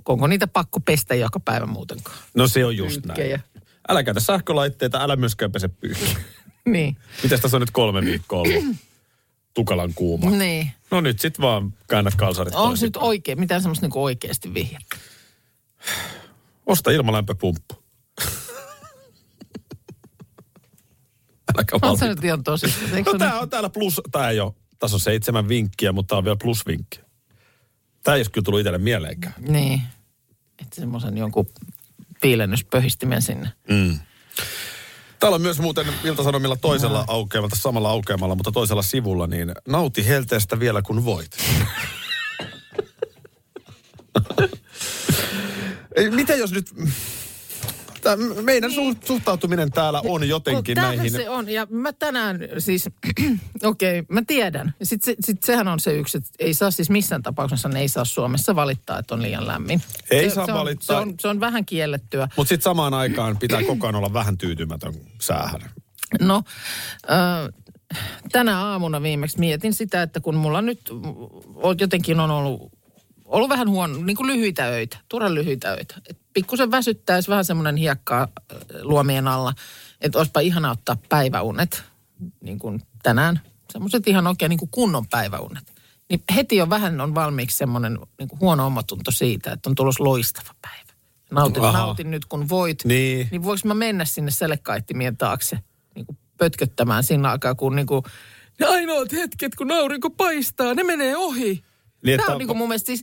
onko 0.08 0.26
niitä 0.26 0.46
pakko 0.46 0.80
pestä 0.80 1.14
joka 1.14 1.40
päivä 1.40 1.66
muutenkaan? 1.66 2.18
No 2.34 2.48
se 2.48 2.64
on 2.64 2.76
just 2.76 3.02
Pyykkejä. 3.02 3.36
näin. 3.36 3.66
Älä 3.88 4.02
käytä 4.02 4.20
sähkölaitteita, 4.20 5.02
älä 5.02 5.16
myöskään 5.16 5.52
pese 5.52 5.68
pyykkiä. 5.68 6.16
Niin, 6.64 6.96
Mitäs 7.22 7.40
tässä 7.40 7.56
on 7.56 7.60
nyt 7.60 7.70
kolme 7.70 8.00
viikkoa 8.00 8.40
ollut? 8.40 8.76
Tukalan 9.54 9.94
kuuma. 9.94 10.30
niin. 10.30 10.70
No 10.90 11.00
nyt 11.00 11.20
sit 11.20 11.40
vaan 11.40 11.74
käännät 11.88 12.14
kalsarit 12.14 12.54
Onko 12.54 12.78
nyt 12.82 12.96
oikein, 12.96 13.40
mitään 13.40 13.62
semmoista 13.62 13.86
niin 13.86 13.98
oikeasti 13.98 14.54
vihjettä? 14.54 14.96
Osta 16.66 16.90
ilmalämpöpumppu. 16.90 17.74
Äläkä 21.54 21.78
On 21.82 21.98
se 21.98 22.08
nyt 22.08 22.24
ihan. 22.24 22.42
Eikö 22.92 23.12
No 23.12 23.18
tää 23.18 23.38
on 23.40 23.50
täällä 23.50 23.70
plus, 23.70 24.00
tää 24.12 24.30
ei 24.30 24.40
ole, 24.40 24.52
tässä 24.78 24.96
on 24.96 25.00
seitsemän 25.00 25.48
vinkkiä, 25.48 25.92
mutta 25.92 26.08
tää 26.08 26.18
on 26.18 26.24
vielä 26.24 26.36
plusvinkki. 26.42 27.00
Tää 28.02 28.14
ei 28.14 28.18
olisi 28.18 28.30
kyllä 28.30 28.44
tullut 28.44 28.60
itselle 28.60 28.78
mieleenkään. 28.78 29.34
Niin, 29.38 29.82
että 30.58 30.76
semmoisen 30.80 31.18
jonkun 31.18 31.46
piilennyspöhistimen 32.20 33.22
sinne. 33.22 33.48
Mm. 33.68 33.98
Täällä 35.20 35.34
on 35.34 35.42
myös 35.42 35.60
muuten 35.60 35.86
Ilta-Sanomilla 36.04 36.56
toisella 36.56 37.04
aukeamalla, 37.08 37.56
samalla 37.56 37.90
aukeamalla, 37.90 38.34
mutta 38.34 38.52
toisella 38.52 38.82
sivulla, 38.82 39.26
niin 39.26 39.52
nauti 39.68 40.08
helteestä 40.08 40.60
vielä 40.60 40.82
kun 40.82 41.04
voit. 41.04 41.36
Mitä 46.10 46.34
jos 46.34 46.52
nyt... 46.52 46.74
Tää, 48.16 48.42
meidän 48.42 48.70
niin. 48.70 48.96
suhtautuminen 49.04 49.70
täällä 49.70 50.02
on 50.04 50.28
jotenkin 50.28 50.74
Kun 50.74 50.82
näihin. 50.82 51.12
se 51.12 51.28
on. 51.28 51.48
Ja 51.48 51.66
mä 51.70 51.92
tänään 51.92 52.38
siis, 52.58 52.86
okei, 53.62 53.98
okay, 53.98 54.14
mä 54.14 54.22
tiedän. 54.26 54.74
Sitten 54.82 55.14
se, 55.14 55.26
sit 55.26 55.42
sehän 55.42 55.68
on 55.68 55.80
se 55.80 55.94
yksi, 55.94 56.18
että 56.18 56.30
ei 56.38 56.54
saa 56.54 56.70
siis 56.70 56.90
missään 56.90 57.22
tapauksessa, 57.22 57.68
ne 57.68 57.80
ei 57.80 57.88
saa 57.88 58.04
Suomessa 58.04 58.56
valittaa, 58.56 58.98
että 58.98 59.14
on 59.14 59.22
liian 59.22 59.46
lämmin. 59.46 59.82
Ei 60.10 60.28
se, 60.28 60.34
saa 60.34 60.46
se 60.46 60.52
on, 60.52 60.58
valittaa. 60.58 60.96
Se 60.96 61.02
on, 61.02 61.14
se 61.20 61.28
on 61.28 61.40
vähän 61.40 61.66
kiellettyä. 61.66 62.28
Mutta 62.36 62.48
sitten 62.48 62.64
samaan 62.64 62.94
aikaan 62.94 63.38
pitää 63.38 63.62
koko 63.62 63.86
ajan 63.86 63.94
olla 63.94 64.12
vähän 64.12 64.38
tyytymätön 64.38 64.94
säähän. 65.20 65.70
No, 66.20 66.42
äh, 67.10 67.70
tänä 68.32 68.64
aamuna 68.64 69.02
viimeksi 69.02 69.38
mietin 69.38 69.74
sitä, 69.74 70.02
että 70.02 70.20
kun 70.20 70.34
mulla 70.34 70.62
nyt 70.62 70.80
on 71.54 71.76
jotenkin 71.80 72.20
on 72.20 72.30
ollut, 72.30 72.72
ollut 73.24 73.48
vähän 73.48 73.70
huono, 73.70 73.98
niin 74.02 74.16
kuin 74.16 74.26
lyhyitä 74.26 74.66
öitä, 74.66 74.98
turhan 75.08 75.34
lyhyitä 75.34 75.70
öitä. 75.70 75.94
Et 76.08 76.19
pikkusen 76.32 76.70
väsyttäisi 76.70 77.28
vähän 77.28 77.44
semmoinen 77.44 77.76
hiekkaa 77.76 78.22
äh, 78.22 78.58
luomien 78.82 79.28
alla, 79.28 79.54
että 80.00 80.18
olisipa 80.18 80.40
ihana 80.40 80.70
ottaa 80.70 80.96
päiväunet, 81.08 81.82
niin 82.40 82.58
kuin 82.58 82.82
tänään, 83.02 83.40
semmoiset 83.72 84.08
ihan 84.08 84.26
oikein 84.26 84.50
niin 84.50 84.58
kuin 84.58 84.70
kunnon 84.70 85.06
päiväunet. 85.06 85.64
Niin 86.10 86.22
heti 86.34 86.56
jo 86.56 86.70
vähän 86.70 87.00
on 87.00 87.14
valmiiksi 87.14 87.56
semmoinen 87.56 87.98
niin 88.18 88.28
kuin 88.28 88.40
huono 88.40 88.66
omatunto 88.66 89.10
siitä, 89.10 89.52
että 89.52 89.70
on 89.70 89.74
tulossa 89.74 90.04
loistava 90.04 90.54
päivä. 90.62 90.92
Nautin, 91.30 91.64
Aha. 91.64 91.78
nautin 91.78 92.10
nyt 92.10 92.24
kun 92.24 92.48
voit. 92.48 92.84
Niin. 92.84 93.28
Niin 93.30 93.42
voiko 93.42 93.60
mä 93.64 93.74
mennä 93.74 94.04
sinne 94.04 94.30
selekaittimien 94.30 95.16
taakse 95.16 95.58
niin 95.94 96.06
kuin 96.06 96.18
pötköttämään 96.38 97.04
siinä 97.04 97.30
aikaa, 97.30 97.54
kun 97.54 97.76
niin 97.76 97.86
kuin, 97.86 98.02
ne 98.60 98.66
ainoat 98.66 99.12
hetket, 99.12 99.54
kun 99.54 99.72
aurinko 99.72 100.10
paistaa, 100.10 100.74
ne 100.74 100.82
menee 100.82 101.16
ohi. 101.16 101.64
Niin, 102.02 102.20
Tämä 102.20 102.32
on 102.32 102.38
niin 102.38 102.46
kuin 102.46 102.56
mun 102.56 102.68
mielestä 102.68 102.86
siis, 102.86 103.02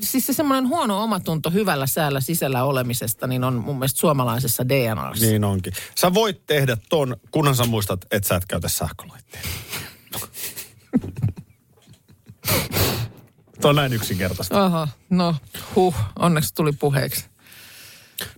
siis 0.00 0.26
se 0.26 0.32
semmoinen 0.32 0.68
huono 0.68 1.02
omatunto 1.02 1.50
hyvällä 1.50 1.86
säällä 1.86 2.20
sisällä 2.20 2.64
olemisesta, 2.64 3.26
niin 3.26 3.44
on 3.44 3.54
mun 3.54 3.78
mielestä 3.78 4.00
suomalaisessa 4.00 4.68
DNAssa. 4.68 5.26
Niin 5.26 5.44
onkin. 5.44 5.72
Sä 5.94 6.14
voit 6.14 6.46
tehdä 6.46 6.76
ton, 6.88 7.16
kunhan 7.30 7.56
sä 7.56 7.64
muistat, 7.64 8.04
että 8.10 8.28
sä 8.28 8.36
et 8.36 8.44
käytä 8.48 8.68
sähkölaitteita. 8.68 9.48
Tuo 13.60 13.68
on 13.70 13.76
näin 13.76 13.92
yksinkertaista. 13.92 14.64
Aha, 14.64 14.88
no 15.10 15.36
huh, 15.74 15.94
onneksi 16.18 16.54
tuli 16.54 16.72
puheeksi. 16.72 17.24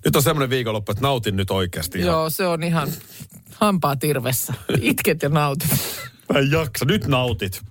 Nyt 0.04 0.16
on 0.16 0.22
semmoinen 0.22 0.50
viikonloppu, 0.50 0.92
että 0.92 1.02
nautin 1.02 1.36
nyt 1.36 1.50
oikeasti. 1.50 1.98
ihan. 1.98 2.12
Joo, 2.12 2.30
se 2.30 2.46
on 2.46 2.62
ihan 2.62 2.92
hampaa 3.54 3.96
tirvessä. 3.96 4.54
Itket 4.80 5.22
ja 5.22 5.28
nautit. 5.28 5.70
Mä 6.32 6.38
en 6.38 6.50
jaksa. 6.50 6.84
Nyt 6.84 7.06
nautit. 7.06 7.62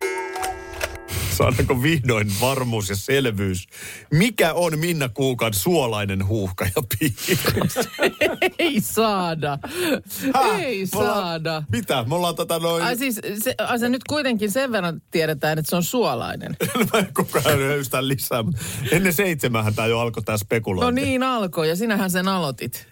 Saadaanko 1.37 1.81
vihdoin 1.81 2.31
varmuus 2.41 2.89
ja 2.89 2.95
selvyys? 2.95 3.67
Mikä 4.11 4.53
on 4.53 4.79
Minna 4.79 5.09
Kuukan 5.09 5.53
suolainen 5.53 6.27
huuhka 6.27 6.65
ja 6.65 6.81
piirros? 6.99 7.75
Ei 8.59 8.81
saada. 8.81 9.59
Ei 10.59 10.85
Me 10.93 10.99
ollaan- 10.99 11.15
saada. 11.23 11.63
Mitä? 11.71 12.05
Me 12.07 12.15
ollaan 12.15 12.35
tätä 12.35 12.59
noin... 12.59 12.83
Ai 12.83 12.97
siis, 12.97 13.19
se, 13.43 13.55
ai 13.67 13.79
se 13.79 13.89
nyt 13.89 14.03
kuitenkin 14.03 14.51
sen 14.51 14.71
verran 14.71 15.01
tiedetään, 15.11 15.57
että 15.59 15.69
se 15.69 15.75
on 15.75 15.83
suolainen. 15.83 16.57
Mä 16.93 16.99
en 16.99 17.13
koko 17.13 17.39
ajan 17.45 17.59
lisää. 18.07 18.43
mutta 18.43 18.61
Ennen 18.91 19.13
seitsemähän 19.13 19.75
tämä 19.75 19.87
jo 19.87 19.99
alkoi 19.99 20.23
tämä 20.23 20.37
spekulointi. 20.37 21.01
No 21.01 21.05
niin 21.05 21.23
alkoi 21.23 21.69
ja 21.69 21.75
sinähän 21.75 22.11
sen 22.11 22.27
aloitit. 22.27 22.87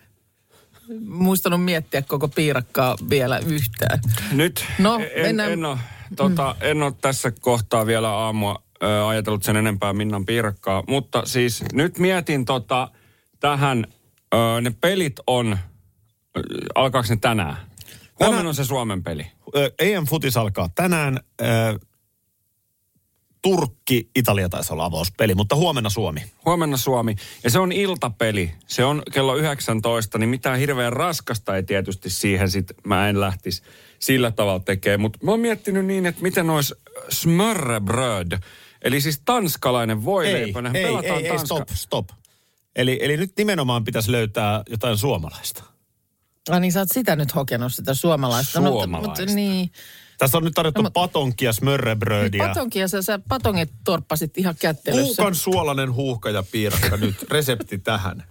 Muistanut 1.05 1.63
miettiä 1.63 2.01
koko 2.01 2.27
piirakkaa 2.27 2.95
vielä 3.09 3.37
yhtään. 3.39 3.99
Nyt 4.31 4.65
No, 4.79 4.99
en, 5.15 5.21
mennään- 5.25 5.51
en, 5.51 5.65
ole, 5.65 5.77
tota, 6.15 6.55
en 6.61 6.83
ole 6.83 6.93
tässä 7.01 7.31
kohtaa 7.31 7.85
vielä 7.85 8.09
aamua 8.09 8.63
ö, 8.83 9.07
ajatellut 9.07 9.43
sen 9.43 9.55
enempää 9.55 9.93
Minnan 9.93 10.25
piirakkaa. 10.25 10.83
Mutta 10.87 11.21
siis 11.25 11.63
nyt 11.73 11.97
mietin 11.97 12.45
tota, 12.45 12.91
tähän, 13.39 13.87
ö, 14.33 14.61
ne 14.61 14.71
pelit 14.81 15.15
on, 15.27 15.57
ö, 16.37 16.41
alkaako 16.75 17.07
ne 17.09 17.15
tänään? 17.15 17.57
Huomenna 18.19 18.49
on 18.49 18.55
se 18.55 18.65
Suomen 18.65 19.03
peli. 19.03 19.27
Ö, 19.55 19.71
EM 19.79 20.05
Futis 20.05 20.37
alkaa 20.37 20.69
tänään. 20.75 21.19
Ö, 21.41 21.45
Turkki, 23.43 24.09
Italia 24.15 24.49
taisi 24.49 24.73
olla 24.73 24.85
avauspeli, 24.85 25.35
mutta 25.35 25.55
huomenna 25.55 25.89
Suomi. 25.89 26.23
Huomenna 26.45 26.77
Suomi. 26.77 27.15
Ja 27.43 27.49
se 27.49 27.59
on 27.59 27.71
iltapeli. 27.71 28.51
Se 28.67 28.85
on 28.85 29.03
kello 29.13 29.35
19, 29.35 30.17
niin 30.17 30.29
mitään 30.29 30.59
hirveän 30.59 30.93
raskasta 30.93 31.55
ei 31.55 31.63
tietysti 31.63 32.09
siihen 32.09 32.51
sit 32.51 32.71
mä 32.87 33.09
en 33.09 33.19
lähtisi 33.19 33.63
sillä 34.03 34.31
tavalla 34.31 34.59
tekemään. 34.59 35.01
Mutta 35.01 35.19
mä 35.21 35.31
oon 35.31 35.39
miettinyt 35.39 35.85
niin, 35.85 36.05
että 36.05 36.21
miten 36.21 36.49
olisi 36.49 36.75
smörrebröd. 37.09 38.39
Eli 38.81 39.01
siis 39.01 39.21
tanskalainen 39.25 40.05
voileipä. 40.05 40.59
Ei, 40.73 40.83
pelataan 40.83 41.19
ei, 41.19 41.25
ei, 41.25 41.31
Tanska- 41.31 41.45
stop, 41.45 41.69
stop. 41.73 42.09
Eli, 42.75 42.99
eli 43.01 43.17
nyt 43.17 43.31
nimenomaan 43.37 43.83
pitäisi 43.83 44.11
löytää 44.11 44.63
jotain 44.69 44.97
suomalaista. 44.97 45.63
Ah 46.49 46.59
niin 46.59 46.71
sä 46.71 46.79
oot 46.79 46.89
sitä 46.93 47.15
nyt 47.15 47.35
hokenut, 47.35 47.73
sitä 47.73 47.93
suomalaista. 47.93 48.59
No, 48.59 48.71
mutta- 48.71 48.83
Suomalaista. 48.83 49.21
mutta, 49.21 49.35
niin. 49.35 49.71
Tässä 50.17 50.37
on 50.37 50.43
nyt 50.43 50.53
tarjottu 50.53 50.81
No, 50.81 50.83
mutta- 50.83 50.99
patonkia, 50.99 51.53
smörrebrödiä. 51.53 52.47
Patonkia 52.47 52.87
sä, 52.87 53.01
sä 53.01 53.19
patonget 53.29 53.69
torppasit 53.83 54.37
ihan 54.37 54.55
kättelyssä. 54.59 55.15
Kuukan 55.15 55.35
suolainen 55.35 55.93
huuhka 55.93 56.29
ja 56.29 56.43
piirakka 56.51 56.97
nyt. 56.97 57.15
Resepti 57.31 57.77
tähän. 57.77 58.23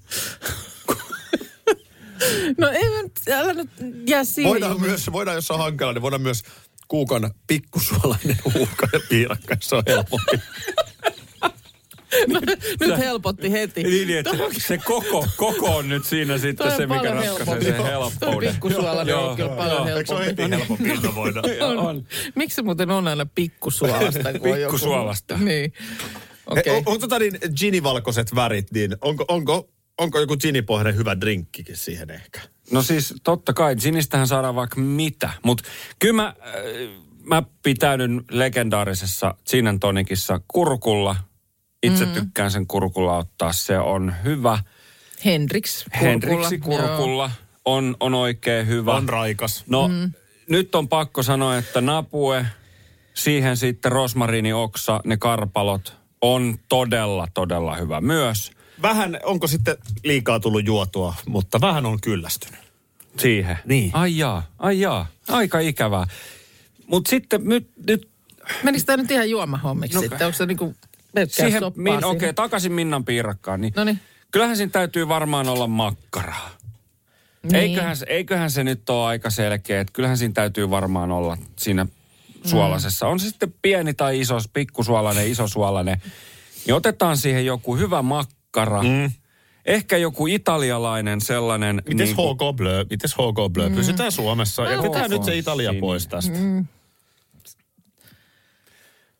No 2.58 2.68
ei 2.70 2.90
mä 2.90 3.02
nyt, 3.02 3.12
älä 3.32 3.52
nyt 3.54 3.70
jää 4.06 4.24
siihen. 4.24 4.50
Voidaan 4.50 4.80
myös, 4.80 5.12
voidaan 5.12 5.34
jos 5.34 5.50
on 5.50 5.58
hankala, 5.58 5.92
niin 5.92 6.02
voidaan 6.02 6.22
myös 6.22 6.42
kuukan 6.88 7.30
pikkusuolainen 7.46 8.36
huuhka 8.54 8.88
ja 8.92 9.00
piirakka, 9.08 9.54
jos 9.54 9.72
on 9.72 9.82
helpompi. 9.86 10.32
Nyt 12.80 12.98
helpotti 12.98 13.52
heti. 13.52 13.82
Niin, 13.82 14.08
niin, 14.08 14.18
että 14.18 14.30
se 14.58 14.78
koko, 14.78 15.26
koko 15.36 15.76
on 15.76 15.88
nyt 15.88 16.04
siinä 16.04 16.38
sitten 16.38 16.76
se, 16.76 16.86
mikä 16.86 17.10
ratkaisee 17.10 17.36
helpompi. 17.36 17.64
sen 17.64 17.74
Toi 17.74 17.86
helppouden. 17.86 18.50
pikkusuolainen 18.52 19.16
on 19.16 19.22
Joo, 19.24 19.36
kyllä 19.36 19.48
paljon 19.48 19.88
Eikö 19.88 20.06
se 20.06 20.14
ole 20.14 20.26
heti 20.26 20.42
helpompi. 20.42 20.58
helpompi 20.84 20.88
innovoida? 20.88 21.42
On. 21.66 21.78
on. 21.78 22.06
Miksi 22.34 22.54
se 22.56 22.62
muuten 22.62 22.90
on 22.90 23.08
aina 23.08 23.26
pikkusuolasta? 23.26 24.20
Pikkusuolasta. 24.42 25.38
Niin. 25.38 25.72
Okei. 26.46 26.60
Okei. 26.60 26.76
On, 26.76 26.82
on 26.86 27.00
tota 27.00 27.18
niin 27.18 27.38
ginivalkoiset 27.56 28.34
värit, 28.34 28.72
niin 28.72 28.96
onko, 29.00 29.24
onko, 29.28 29.68
onko 29.98 30.20
joku 30.20 30.36
ginipohjainen 30.36 30.96
hyvä 30.96 31.20
drinkkikin 31.20 31.76
siihen 31.76 32.10
ehkä? 32.10 32.40
No 32.70 32.82
siis 32.82 33.14
totta 33.24 33.52
kai, 33.52 33.76
ginistähän 33.76 34.26
saadaan 34.26 34.54
vaikka 34.54 34.80
mitä. 34.80 35.30
Mutta 35.42 35.64
kyllä 35.98 36.14
mä, 36.14 36.26
äh, 36.26 37.04
mä 37.24 37.42
pitäydyn 37.62 38.24
legendaarisessa 38.30 39.34
gin 39.50 39.66
and 39.66 39.78
tonicissa 39.78 40.40
kurkulla. 40.48 41.16
Itse 41.82 42.04
mm. 42.04 42.12
tykkään 42.12 42.50
sen 42.50 42.66
kurkulla 42.66 43.16
ottaa. 43.16 43.52
Se 43.52 43.78
on 43.78 44.14
hyvä. 44.24 44.58
Hendrix 45.24 45.84
kurkulla. 45.84 46.10
Henriksi 46.10 46.58
kurkulla 46.58 47.30
on, 47.64 47.96
on 48.00 48.14
oikein 48.14 48.66
hyvä. 48.66 48.94
On 48.94 49.08
raikas. 49.08 49.64
No 49.66 49.88
mm. 49.88 50.12
nyt 50.48 50.74
on 50.74 50.88
pakko 50.88 51.22
sanoa, 51.22 51.56
että 51.56 51.80
napue, 51.80 52.46
siihen 53.14 53.56
sitten 53.56 53.92
rosmariinioksa, 53.92 55.00
ne 55.04 55.16
karpalot 55.16 55.96
on 56.20 56.58
todella, 56.68 57.28
todella 57.34 57.76
hyvä 57.76 58.00
myös 58.00 58.50
Vähän, 58.82 59.20
onko 59.24 59.46
sitten 59.46 59.76
liikaa 60.04 60.40
tullut 60.40 60.66
juotua, 60.66 61.14
mutta 61.26 61.60
vähän 61.60 61.86
on 61.86 62.00
kyllästynyt. 62.00 62.60
siihen. 63.18 63.58
Niin. 63.64 63.90
Ai 63.94 64.18
jaa, 64.18 64.42
ai 64.58 64.80
jaa. 64.80 65.06
Aika 65.28 65.58
ikävää. 65.58 66.06
Mutta 66.86 67.10
sitten 67.10 67.40
nyt, 67.44 67.70
nyt 67.86 68.08
Menikö 68.62 68.84
tämä 68.84 69.02
nyt 69.02 69.10
ihan 69.10 69.30
juomahommiksi 69.30 69.94
No, 69.94 70.00
sitten? 70.00 70.26
Onko 70.26 70.36
se 70.36 70.46
niinku 70.46 70.74
pelkkää 71.14 71.44
siihen, 71.46 71.60
soppaa 71.60 71.82
min, 71.82 71.92
siinä? 71.92 72.06
okei, 72.06 72.16
okay, 72.16 72.32
takaisin 72.32 72.72
Minnan 72.72 73.04
piirakkaan. 73.04 73.60
Niin 73.60 73.72
Noniin. 73.76 74.00
Kyllähän 74.30 74.56
siinä 74.56 74.70
täytyy 74.70 75.08
varmaan 75.08 75.48
olla 75.48 75.66
makkaraa. 75.66 76.50
Niin. 77.42 77.54
Eiköhän, 77.54 77.96
se- 77.96 78.06
eiköhän 78.08 78.50
se 78.50 78.64
nyt 78.64 78.90
ole 78.90 79.06
aika 79.06 79.30
selkeä, 79.30 79.80
että 79.80 79.92
kyllähän 79.92 80.18
siinä 80.18 80.34
täytyy 80.34 80.70
varmaan 80.70 81.10
olla 81.12 81.36
siinä 81.58 81.86
suolasessa. 82.44 83.06
On 83.08 83.20
se 83.20 83.28
sitten 83.28 83.54
pieni 83.62 83.94
tai 83.94 84.20
iso, 84.20 84.38
pikkusuolainen, 84.52 85.30
isosuolainen. 85.30 86.02
Niin 86.66 86.74
otetaan 86.74 87.16
siihen 87.16 87.46
joku 87.46 87.76
hyvä 87.76 88.02
makkara. 88.02 88.41
Mm. 88.82 89.10
Ehkä 89.66 89.96
joku 89.96 90.26
italialainen 90.26 91.20
sellainen. 91.20 91.82
Mites 91.88 92.06
niin 92.06 92.16
kuin- 92.16 92.34
HK 92.36 92.56
Blö? 92.56 92.84
Mites 92.90 93.14
HK 93.14 93.52
Blö? 93.52 93.70
Pysytään 93.70 94.12
Suomessa. 94.12 94.62
Ja 94.62 94.76
No, 94.76 94.82
nyt 95.08 95.24
se 95.24 95.38
Italia 95.38 95.70
Sinne. 95.70 95.80
pois 95.80 96.06
tästä. 96.08 96.38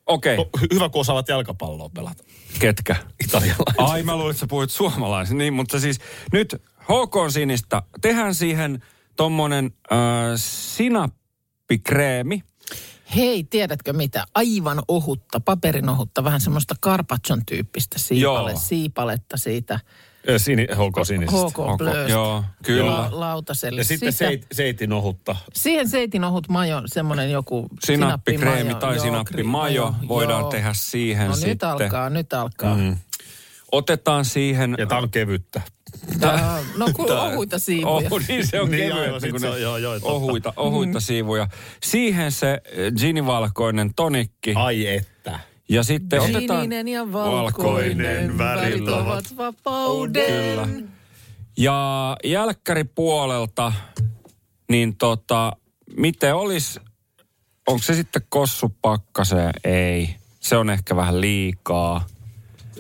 Okei, 0.07 0.39
O, 0.39 0.51
hy- 0.59 0.67
hyvä, 0.75 0.89
kun 0.89 1.01
osaavat 1.01 1.29
jalkapalloa 1.29 1.89
pelata. 1.89 2.25
ketkä? 2.59 2.97
Italialaiset. 3.25 3.75
Ai 3.79 4.03
mä 4.03 4.17
luulin, 4.17 4.31
että 4.31 4.41
sä 4.41 4.47
puhuit 4.47 4.71
suomalaisen. 4.71 5.39
Niin, 5.39 5.53
mutta 5.55 5.81
siis 5.81 5.99
nyt 6.33 6.63
HK 6.83 7.31
Sinistä. 7.33 7.83
Tehdään 8.01 8.35
siihen 8.35 8.83
tommonen 9.17 9.71
äh, 9.93 9.99
sinappikreemi. 10.37 12.43
Hei, 13.17 13.45
tiedätkö 13.45 13.93
mitä? 13.93 14.25
Aivan 14.35 14.83
ohutta, 14.89 15.41
paperin 15.41 15.89
ohutta, 15.89 16.25
vähän 16.25 16.41
semmoista 16.41 16.75
karpatson 16.81 17.47
tyyppistä 17.47 17.99
siipale, 17.99 18.51
Joo. 18.51 18.61
siipaletta 18.61 19.37
siitä 19.37 19.81
Sini, 20.37 20.63
HK 20.65 21.07
Sinisistä. 21.07 21.49
HK 21.49 21.79
Blöstä. 21.79 22.13
Joo, 22.13 22.45
kyllä. 22.65 22.87
La, 22.93 23.09
lautaselle. 23.11 23.81
Ja 23.81 23.85
sitten 23.85 24.13
Sitä- 24.13 24.25
seit, 24.29 24.47
seitin 24.53 24.93
ohutta. 24.93 25.37
Siihen 25.55 25.89
seitin 25.89 26.25
ohut 26.25 26.49
majo, 26.49 26.83
semmoinen 26.87 27.31
joku 27.31 27.69
Sinappikreemi 27.85 28.57
sinappimajo. 28.59 28.81
tai 28.81 28.97
Joo, 28.97 29.05
sinappimajo 29.05 29.95
kri- 30.03 30.09
voidaan 30.09 30.41
joo. 30.41 30.51
tehdä 30.51 30.71
siihen 30.75 31.29
No 31.29 31.35
sitten. 31.35 31.51
nyt 31.51 31.63
alkaa, 31.63 32.11
nyt 32.11 32.33
alkaa. 32.33 32.77
Mm. 32.77 32.97
Otetaan 33.73 34.25
siihen, 34.25 34.75
Ja 34.79 34.87
tää 34.87 34.99
on 34.99 35.11
kevyttä. 35.11 35.61
Tää, 36.21 36.59
no 36.77 36.89
kun 36.97 37.13
ohuita 37.13 37.59
siivuja. 37.59 38.09
Oh, 38.11 38.21
niin 38.29 38.47
se 38.47 38.61
on 38.61 38.71
Niin, 38.71 38.93
aivan, 38.93 39.05
kevyet, 39.05 39.23
niin 39.23 39.41
se 39.41 39.47
kuin 39.47 39.55
on- 39.55 39.63
joo, 39.63 39.77
joo, 39.77 39.93
totta. 39.95 40.09
ohuita, 40.09 40.53
ohuita 40.57 41.01
siivuja. 41.01 41.49
Siihen 41.83 42.33
se 42.33 42.61
eh, 42.65 42.93
ginivalkoinen 42.93 43.95
tonikki. 43.95 44.53
Ai 44.57 44.87
että. 44.87 45.41
Ja 45.69 45.83
sitten 45.83 46.21
otetaan... 46.21 46.61
Sininen 46.61 46.89
ja 46.89 47.13
valkoinen, 47.13 48.39
värit 48.39 48.89
ovat 48.89 49.37
vapauden. 49.37 50.27
Kyllä. 50.27 50.69
Ja 51.57 52.17
jälkkäripuolelta, 52.25 53.73
niin 54.71 54.97
tota, 54.97 55.53
miten 55.97 56.35
olisi, 56.35 56.81
onko 57.67 57.83
se 57.83 57.95
sitten 57.95 58.23
kossu 58.29 58.75
pakkaseen? 58.83 59.53
Ei. 59.65 60.15
Se 60.41 60.57
on 60.57 60.71
ehkä 60.71 60.97
vähän 60.97 61.21
liikaa. 61.21 62.07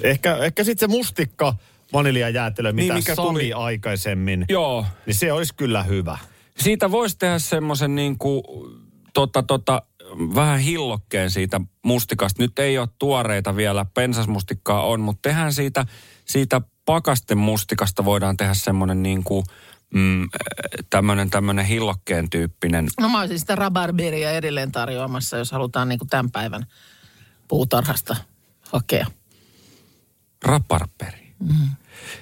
Ehkä, 0.03 0.37
ehkä 0.37 0.65
sitten 0.65 0.91
se 0.91 0.97
mustikka 0.97 1.55
vaniljajäätelö, 1.93 2.73
mitä 2.73 2.83
Niin, 2.83 2.95
mikä 2.95 3.15
Sami 3.15 3.29
tuli- 3.29 3.53
aikaisemmin, 3.53 4.45
Joo. 4.49 4.87
niin 5.07 5.15
se 5.15 5.33
olisi 5.33 5.55
kyllä 5.55 5.83
hyvä. 5.83 6.19
Siitä 6.59 6.91
voisi 6.91 7.19
tehdä 7.19 7.39
semmoisen 7.39 7.95
niin 7.95 8.19
kuin, 8.19 8.43
tota, 9.15 9.43
tota, 9.43 9.83
vähän 10.35 10.59
hillokkeen 10.61 11.31
siitä 11.31 11.61
mustikasta. 11.85 12.43
Nyt 12.43 12.59
ei 12.59 12.79
ole 12.79 12.89
tuoreita 12.99 13.57
vielä, 13.57 13.87
pensasmustikkaa 13.95 14.87
on, 14.87 15.01
mutta 15.01 15.29
tehdään 15.29 15.53
siitä, 15.53 15.87
siitä 16.25 16.61
pakasten 16.85 17.39
mustikasta 17.39 18.05
voidaan 18.05 18.37
tehdä 18.37 18.55
semmoinen 18.55 19.03
niin 19.03 19.25
kuin, 19.25 19.45
mm, 19.95 20.29
tämmöinen, 20.91 21.31
tämmöinen 21.31 21.65
hillokkeen 21.65 22.31
tyyppinen. 22.31 22.87
No 23.01 23.09
mä 23.09 23.21
olisin 23.21 23.39
sitä 23.41 23.55
rabarberia 23.57 24.31
edelleen 24.31 24.73
tarjoamassa, 24.73 25.37
jos 25.37 25.53
halutaan 25.53 25.89
niin 25.89 25.99
kuin 25.99 26.09
tämän 26.09 26.31
päivän 26.31 26.67
puutarhasta 27.49 28.17
hakea. 28.73 29.07
Raparperi. 30.45 31.35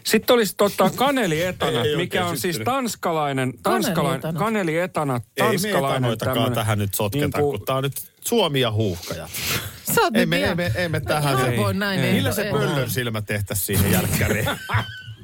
Sitten 0.05 0.35
olisi 0.35 0.55
tota 0.57 0.90
kanelietanat, 0.97 1.87
Ei 1.87 1.97
mikä 1.97 2.19
oikein 2.19 2.25
on 2.25 2.38
siis 2.38 2.43
syttynyt. 2.57 2.64
tanskalainen, 2.64 3.53
tanskalainen 3.62 4.21
Kanelietanat. 4.21 4.38
kanelietanat, 4.38 5.23
Ei 5.37 5.43
me 5.43 5.49
tanskalainen 5.51 6.53
tähän 6.55 6.79
nyt 6.79 6.95
sotketa, 6.95 7.38
niin 7.38 7.51
kun 7.51 7.64
tää 7.66 7.77
on 7.77 7.83
nyt 7.83 8.03
Suomi 8.21 8.61
ja 8.61 8.73
huuhkajat. 8.73 9.31
Sä 9.95 10.01
oot 10.01 10.16
Ei 10.16 10.27
me, 10.27 10.37
ei 10.37 10.55
me, 10.55 10.73
ei 10.75 10.88
me 10.88 11.01
tähän. 11.01 11.37
Harvoin 11.38 11.77
Ei, 11.77 11.81
näin. 11.81 12.01
ei. 12.01 12.12
Millä 12.14 12.33
se 12.33 12.43
ei- 12.43 12.53
pöllön 12.53 12.90
silmä 12.90 13.23
tehtäisiin 13.23 13.66
siihen 13.79 13.93
jälkkäriin? 13.93 14.47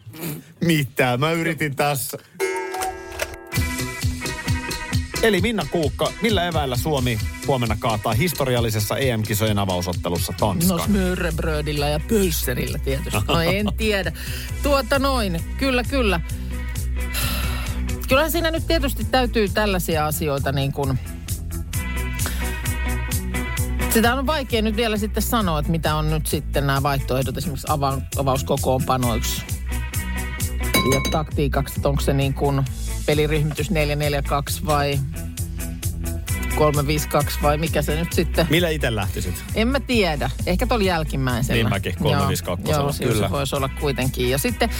Mitä? 0.65 1.17
Mä 1.17 1.33
yritin 1.33 1.77
tässä. 1.77 2.19
Eli 5.23 5.41
Minna 5.41 5.67
Kuukka, 5.71 6.13
millä 6.23 6.45
eväillä 6.47 6.77
Suomi 6.77 7.19
huomenna 7.47 7.77
kaataa 7.79 8.13
historiallisessa 8.13 8.97
EM-kisojen 8.99 9.59
avausottelussa 9.59 10.33
No 10.33 10.39
Tanskan? 10.39 10.81
smörrebrödillä 10.81 11.89
ja 11.89 12.01
pölsserillä 12.09 12.79
tietysti. 12.79 13.21
No 13.29 13.41
en 13.41 13.67
tiedä. 13.77 14.13
Tuota 14.63 14.99
noin, 14.99 15.41
kyllä 15.59 15.85
kyllä. 15.85 16.21
Kyllähän 18.09 18.33
siinä 18.33 18.51
nyt 18.51 18.67
tietysti 18.67 19.05
täytyy 19.05 19.49
tällaisia 19.49 20.07
asioita 20.07 20.53
niin 20.53 20.73
kuin... 20.73 20.99
Sitä 23.91 24.15
on 24.15 24.27
vaikea 24.27 24.63
nyt 24.63 24.77
vielä 24.77 24.97
sitten 24.97 25.23
sanoa, 25.23 25.59
että 25.59 25.71
mitä 25.71 25.95
on 25.95 26.11
nyt 26.11 26.27
sitten 26.27 26.67
nämä 26.67 26.83
vaihtoehdot 26.83 27.37
esimerkiksi 27.37 27.67
ava- 27.67 28.03
avauskokoonpanoiksi 28.17 29.43
ja 30.95 31.01
taktiikaksi, 31.11 31.75
että 31.77 31.89
onko 31.89 32.01
se 32.01 32.13
niin 32.13 32.35
kuin 32.35 32.65
peliryhmitys 33.07 33.71
442 33.71 34.67
vai 34.67 34.99
352 36.57 37.39
vai 37.43 37.59
mikä 37.59 37.83
se 37.83 37.97
nyt 37.97 38.13
sitten 38.13 38.47
Millä 38.51 38.69
itse 38.69 38.95
lähtisit? 38.95 39.45
en 39.55 39.69
mä 39.69 39.81
tiedä. 39.81 40.31
Ehkä 40.47 40.67
tuolla 40.67 40.85
jälkimmäisellä. 40.85 41.55
Niin 41.63 41.69
mäkin, 41.69 41.95
352 41.99 42.71
Joo, 42.71 42.81
joo 42.81 42.93
kyllä. 42.99 43.13
kyllä. 43.15 43.27
se 43.27 43.33
voisi 43.33 43.57
olla 43.57 43.69
kuitenkin. 43.81 44.31
Ja 44.31 44.39
sitten 44.39 44.71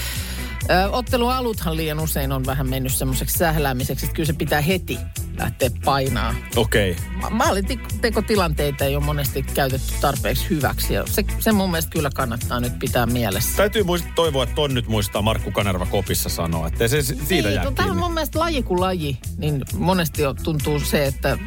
ö, 0.69 0.89
ottelualuthan 0.89 1.75
liian 1.77 1.99
usein 1.99 2.31
on 2.31 2.45
vähän 2.45 2.69
mennyt 2.69 2.93
semmoiseksi 2.93 3.37
sähläämiseksi, 3.37 4.05
että 4.05 4.15
kyllä 4.15 4.27
se 4.27 4.33
pitää 4.33 4.61
heti 4.61 4.99
lähteä 5.37 5.69
painaa. 5.85 6.35
Okei. 6.55 6.91
Okay. 6.91 7.03
Ma- 7.21 7.29
Maalintekotilanteita 7.29 8.85
ei 8.85 8.95
ole 8.95 9.03
monesti 9.03 9.43
käytetty 9.43 9.93
tarpeeksi 10.01 10.49
hyväksi. 10.49 10.93
Ja 10.93 11.03
se, 11.05 11.25
se 11.39 11.51
mun 11.51 11.71
mielestä 11.71 11.91
kyllä 11.91 12.09
kannattaa 12.15 12.59
nyt 12.59 12.79
pitää 12.79 13.05
mielessä. 13.05 13.57
Täytyy 13.57 13.83
muist- 13.83 14.13
toivoa, 14.15 14.43
että 14.43 14.55
ton 14.55 14.73
nyt 14.73 14.87
muistaa 14.87 15.21
Markku 15.21 15.51
Kanerva 15.51 15.85
kopissa 15.85 16.29
sanoa, 16.29 16.67
että 16.67 16.87
se 16.87 17.01
si- 17.01 17.15
siitä 17.15 17.47
niin, 17.47 17.55
jää 17.55 17.63
no, 17.63 17.71
tämä 17.71 17.91
on 17.91 17.97
mun 17.97 18.13
mielestä 18.13 18.39
laji 18.39 18.63
kuin 18.63 18.79
laji, 18.81 19.17
niin 19.37 19.61
monesti 19.77 20.21
jo 20.21 20.33
tuntuu 20.33 20.79
se, 20.79 21.05
että 21.05 21.37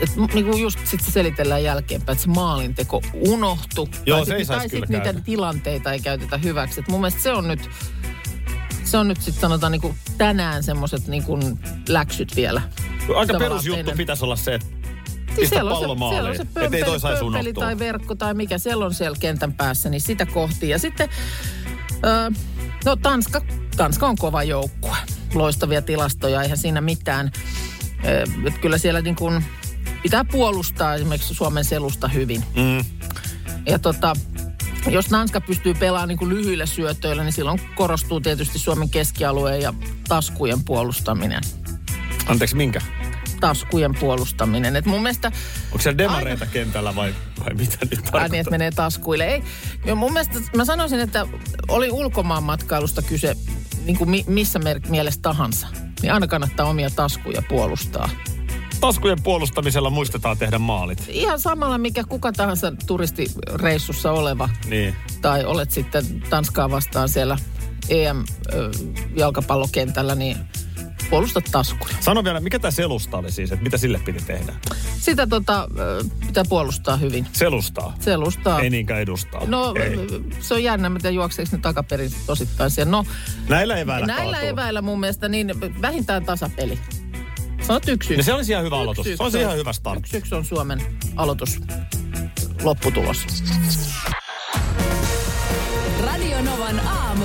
et, 0.00 0.16
niin 0.34 0.44
kuin 0.44 0.62
just 0.62 0.78
sit 0.84 1.00
se 1.00 1.10
selitellään 1.10 1.64
jälkeenpäin, 1.64 2.16
että 2.16 2.24
se 2.24 2.30
maalinteko 2.30 3.02
unohtu. 3.14 3.88
Joo, 4.06 4.18
tai 4.18 4.26
se 4.26 4.34
ei 4.34 4.38
sit, 4.38 4.46
saisi 4.46 4.68
tai 4.68 4.80
sit 4.80 4.88
niitä 4.88 5.04
käydä. 5.04 5.20
tilanteita 5.20 5.92
ei 5.92 6.00
käytetä 6.00 6.38
hyväksi. 6.38 6.80
Et 6.80 6.88
mun 6.88 7.00
mielestä 7.00 7.22
se 7.22 7.32
on 7.32 7.48
nyt, 7.48 7.70
se 8.84 8.96
on 8.98 9.08
nyt 9.08 9.20
sitten 9.22 9.40
sanotaan 9.40 9.72
niin 9.72 9.82
kuin 9.82 9.94
tänään 10.18 10.62
semmoiset 10.62 11.06
niin 11.08 11.22
kuin 11.22 11.58
läksyt 11.88 12.36
vielä. 12.36 12.62
Aika 13.16 13.38
perusjuttu 13.38 13.92
pitäisi 13.96 14.24
olla 14.24 14.36
se, 14.36 14.54
että 14.54 14.66
Siis 14.66 15.36
pistä 15.36 15.56
siellä 15.56 15.70
on 15.70 15.76
se- 15.76 15.80
siellä 15.80 16.28
on 16.28 16.36
se 16.36 16.44
maaliin. 16.44 16.64
Että 16.64 16.76
ei 16.76 16.84
toi 16.84 17.00
saisi 17.00 17.24
pömpeli 17.24 17.52
tai 17.52 17.78
verkko 17.78 18.14
tai 18.14 18.34
mikä 18.34 18.58
siellä 18.58 18.84
on 18.84 18.94
siellä 18.94 19.16
kentän 19.20 19.52
päässä, 19.52 19.88
niin 19.90 20.00
sitä 20.00 20.26
kohti. 20.26 20.68
Ja 20.68 20.78
sitten, 20.78 21.08
ö, 22.06 22.30
no 22.84 22.96
Tanska, 22.96 23.40
Tanska 23.76 24.06
on 24.06 24.16
kova 24.16 24.42
joukkue. 24.42 24.96
Loistavia 25.34 25.82
tilastoja, 25.82 26.42
eihän 26.42 26.58
siinä 26.58 26.80
mitään. 26.80 27.30
Ö, 28.04 28.22
et 28.46 28.58
kyllä 28.58 28.78
siellä 28.78 29.00
niin 29.00 29.16
kuin 29.16 29.44
pitää 30.02 30.24
puolustaa 30.24 30.94
esimerkiksi 30.94 31.34
Suomen 31.34 31.64
selusta 31.64 32.08
hyvin. 32.08 32.44
Mm. 32.56 32.84
Ja 33.66 33.78
tota, 33.78 34.16
jos 34.90 35.06
Tanska 35.06 35.40
pystyy 35.40 35.74
pelaamaan 35.74 36.08
niin 36.08 36.18
kuin 36.18 36.28
lyhyillä 36.30 36.66
syötöillä, 36.66 37.22
niin 37.24 37.32
silloin 37.32 37.60
korostuu 37.74 38.20
tietysti 38.20 38.58
Suomen 38.58 38.90
keskialueen 38.90 39.60
ja 39.62 39.74
taskujen 40.08 40.64
puolustaminen. 40.64 41.42
Anteeksi, 42.26 42.56
minkä? 42.56 42.80
Taskujen 43.40 43.94
puolustaminen. 44.00 44.76
Et 44.76 44.86
mun 44.86 45.02
mielestä 45.02 45.32
Onko 45.64 45.78
siellä 45.82 45.98
demareita 45.98 46.46
kentällä 46.46 46.96
vai, 46.96 47.14
vai 47.40 47.54
mitä 47.54 47.76
nyt 47.90 48.00
tarkoittaa? 48.04 48.38
että 48.40 48.50
menee 48.50 48.70
taskuille. 48.70 49.26
Ei, 49.26 49.42
jo 49.84 49.96
mun 49.96 50.12
mielestä 50.12 50.38
mä 50.56 50.64
sanoisin, 50.64 51.00
että 51.00 51.26
oli 51.68 51.90
ulkomaan 51.90 52.42
matkailusta 52.42 53.02
kyse 53.02 53.36
niin 53.84 53.98
kuin 53.98 54.10
mi, 54.10 54.24
missä 54.28 54.58
mer- 54.58 54.80
mielessä 54.88 55.20
tahansa. 55.22 55.66
Niin 56.02 56.12
aina 56.12 56.26
kannattaa 56.26 56.66
omia 56.66 56.90
taskuja 56.90 57.42
puolustaa. 57.48 58.08
Taskujen 58.80 59.22
puolustamisella 59.22 59.90
muistetaan 59.90 60.38
tehdä 60.38 60.58
maalit. 60.58 61.04
Ihan 61.08 61.40
samalla, 61.40 61.78
mikä 61.78 62.04
kuka 62.04 62.32
tahansa 62.32 62.72
turistireissussa 62.86 64.12
oleva. 64.12 64.48
Niin. 64.66 64.94
Tai 65.22 65.44
olet 65.44 65.70
sitten 65.70 66.22
Tanskaa 66.30 66.70
vastaan 66.70 67.08
siellä 67.08 67.38
EM-jalkapallokentällä, 67.88 70.14
niin 70.14 70.36
puolusta 71.10 71.40
taskuja. 71.52 71.94
Sano 72.00 72.24
vielä, 72.24 72.40
mikä 72.40 72.58
tämä 72.58 72.70
selusta 72.70 73.16
oli 73.18 73.32
siis, 73.32 73.52
että 73.52 73.62
mitä 73.62 73.76
sille 73.78 73.98
piti 74.04 74.24
tehdä? 74.26 74.52
Sitä 74.98 75.26
tota, 75.26 75.68
pitää 76.26 76.44
puolustaa 76.48 76.96
hyvin. 76.96 77.26
Selustaa. 77.32 77.94
Selustaa. 78.00 78.60
Ei 78.60 78.70
niinkään 78.70 79.00
edustaa. 79.00 79.42
No, 79.46 79.74
Ei. 79.82 79.96
se 80.40 80.54
on 80.54 80.62
jännä, 80.64 80.88
mitä 80.88 81.10
juokseeko 81.10 81.48
ne 81.56 81.58
takaperin 81.62 82.10
osittain 82.28 82.70
siellä. 82.70 82.90
No, 82.90 83.04
Näillä 83.48 83.76
eväillä 83.76 84.06
Näillä 84.06 84.32
kaatuu. 84.36 84.48
eväillä 84.50 84.82
mun 84.82 85.00
mielestä 85.00 85.28
niin 85.28 85.60
vähintään 85.82 86.24
tasapeli. 86.24 86.78
Sanot 87.62 87.88
yksi 87.88 88.14
yksi. 88.14 88.24
se 88.26 88.32
olisi 88.32 88.52
ihan 88.52 88.64
hyvä 88.64 88.76
aloitus. 88.80 89.06
Yksi, 89.06 89.16
Se 89.16 89.22
olisi 89.22 89.36
yksi 89.36 89.42
ihan 89.42 89.52
on- 89.52 89.58
hyvä 89.58 89.72
start. 89.72 89.98
Yksi 89.98 90.16
yksi 90.16 90.34
on 90.34 90.44
Suomen 90.44 90.82
aloitus 91.16 91.60
lopputulos. 92.62 93.26
Radio 96.06 96.42
Novan 96.42 96.80
aamu. 96.86 97.24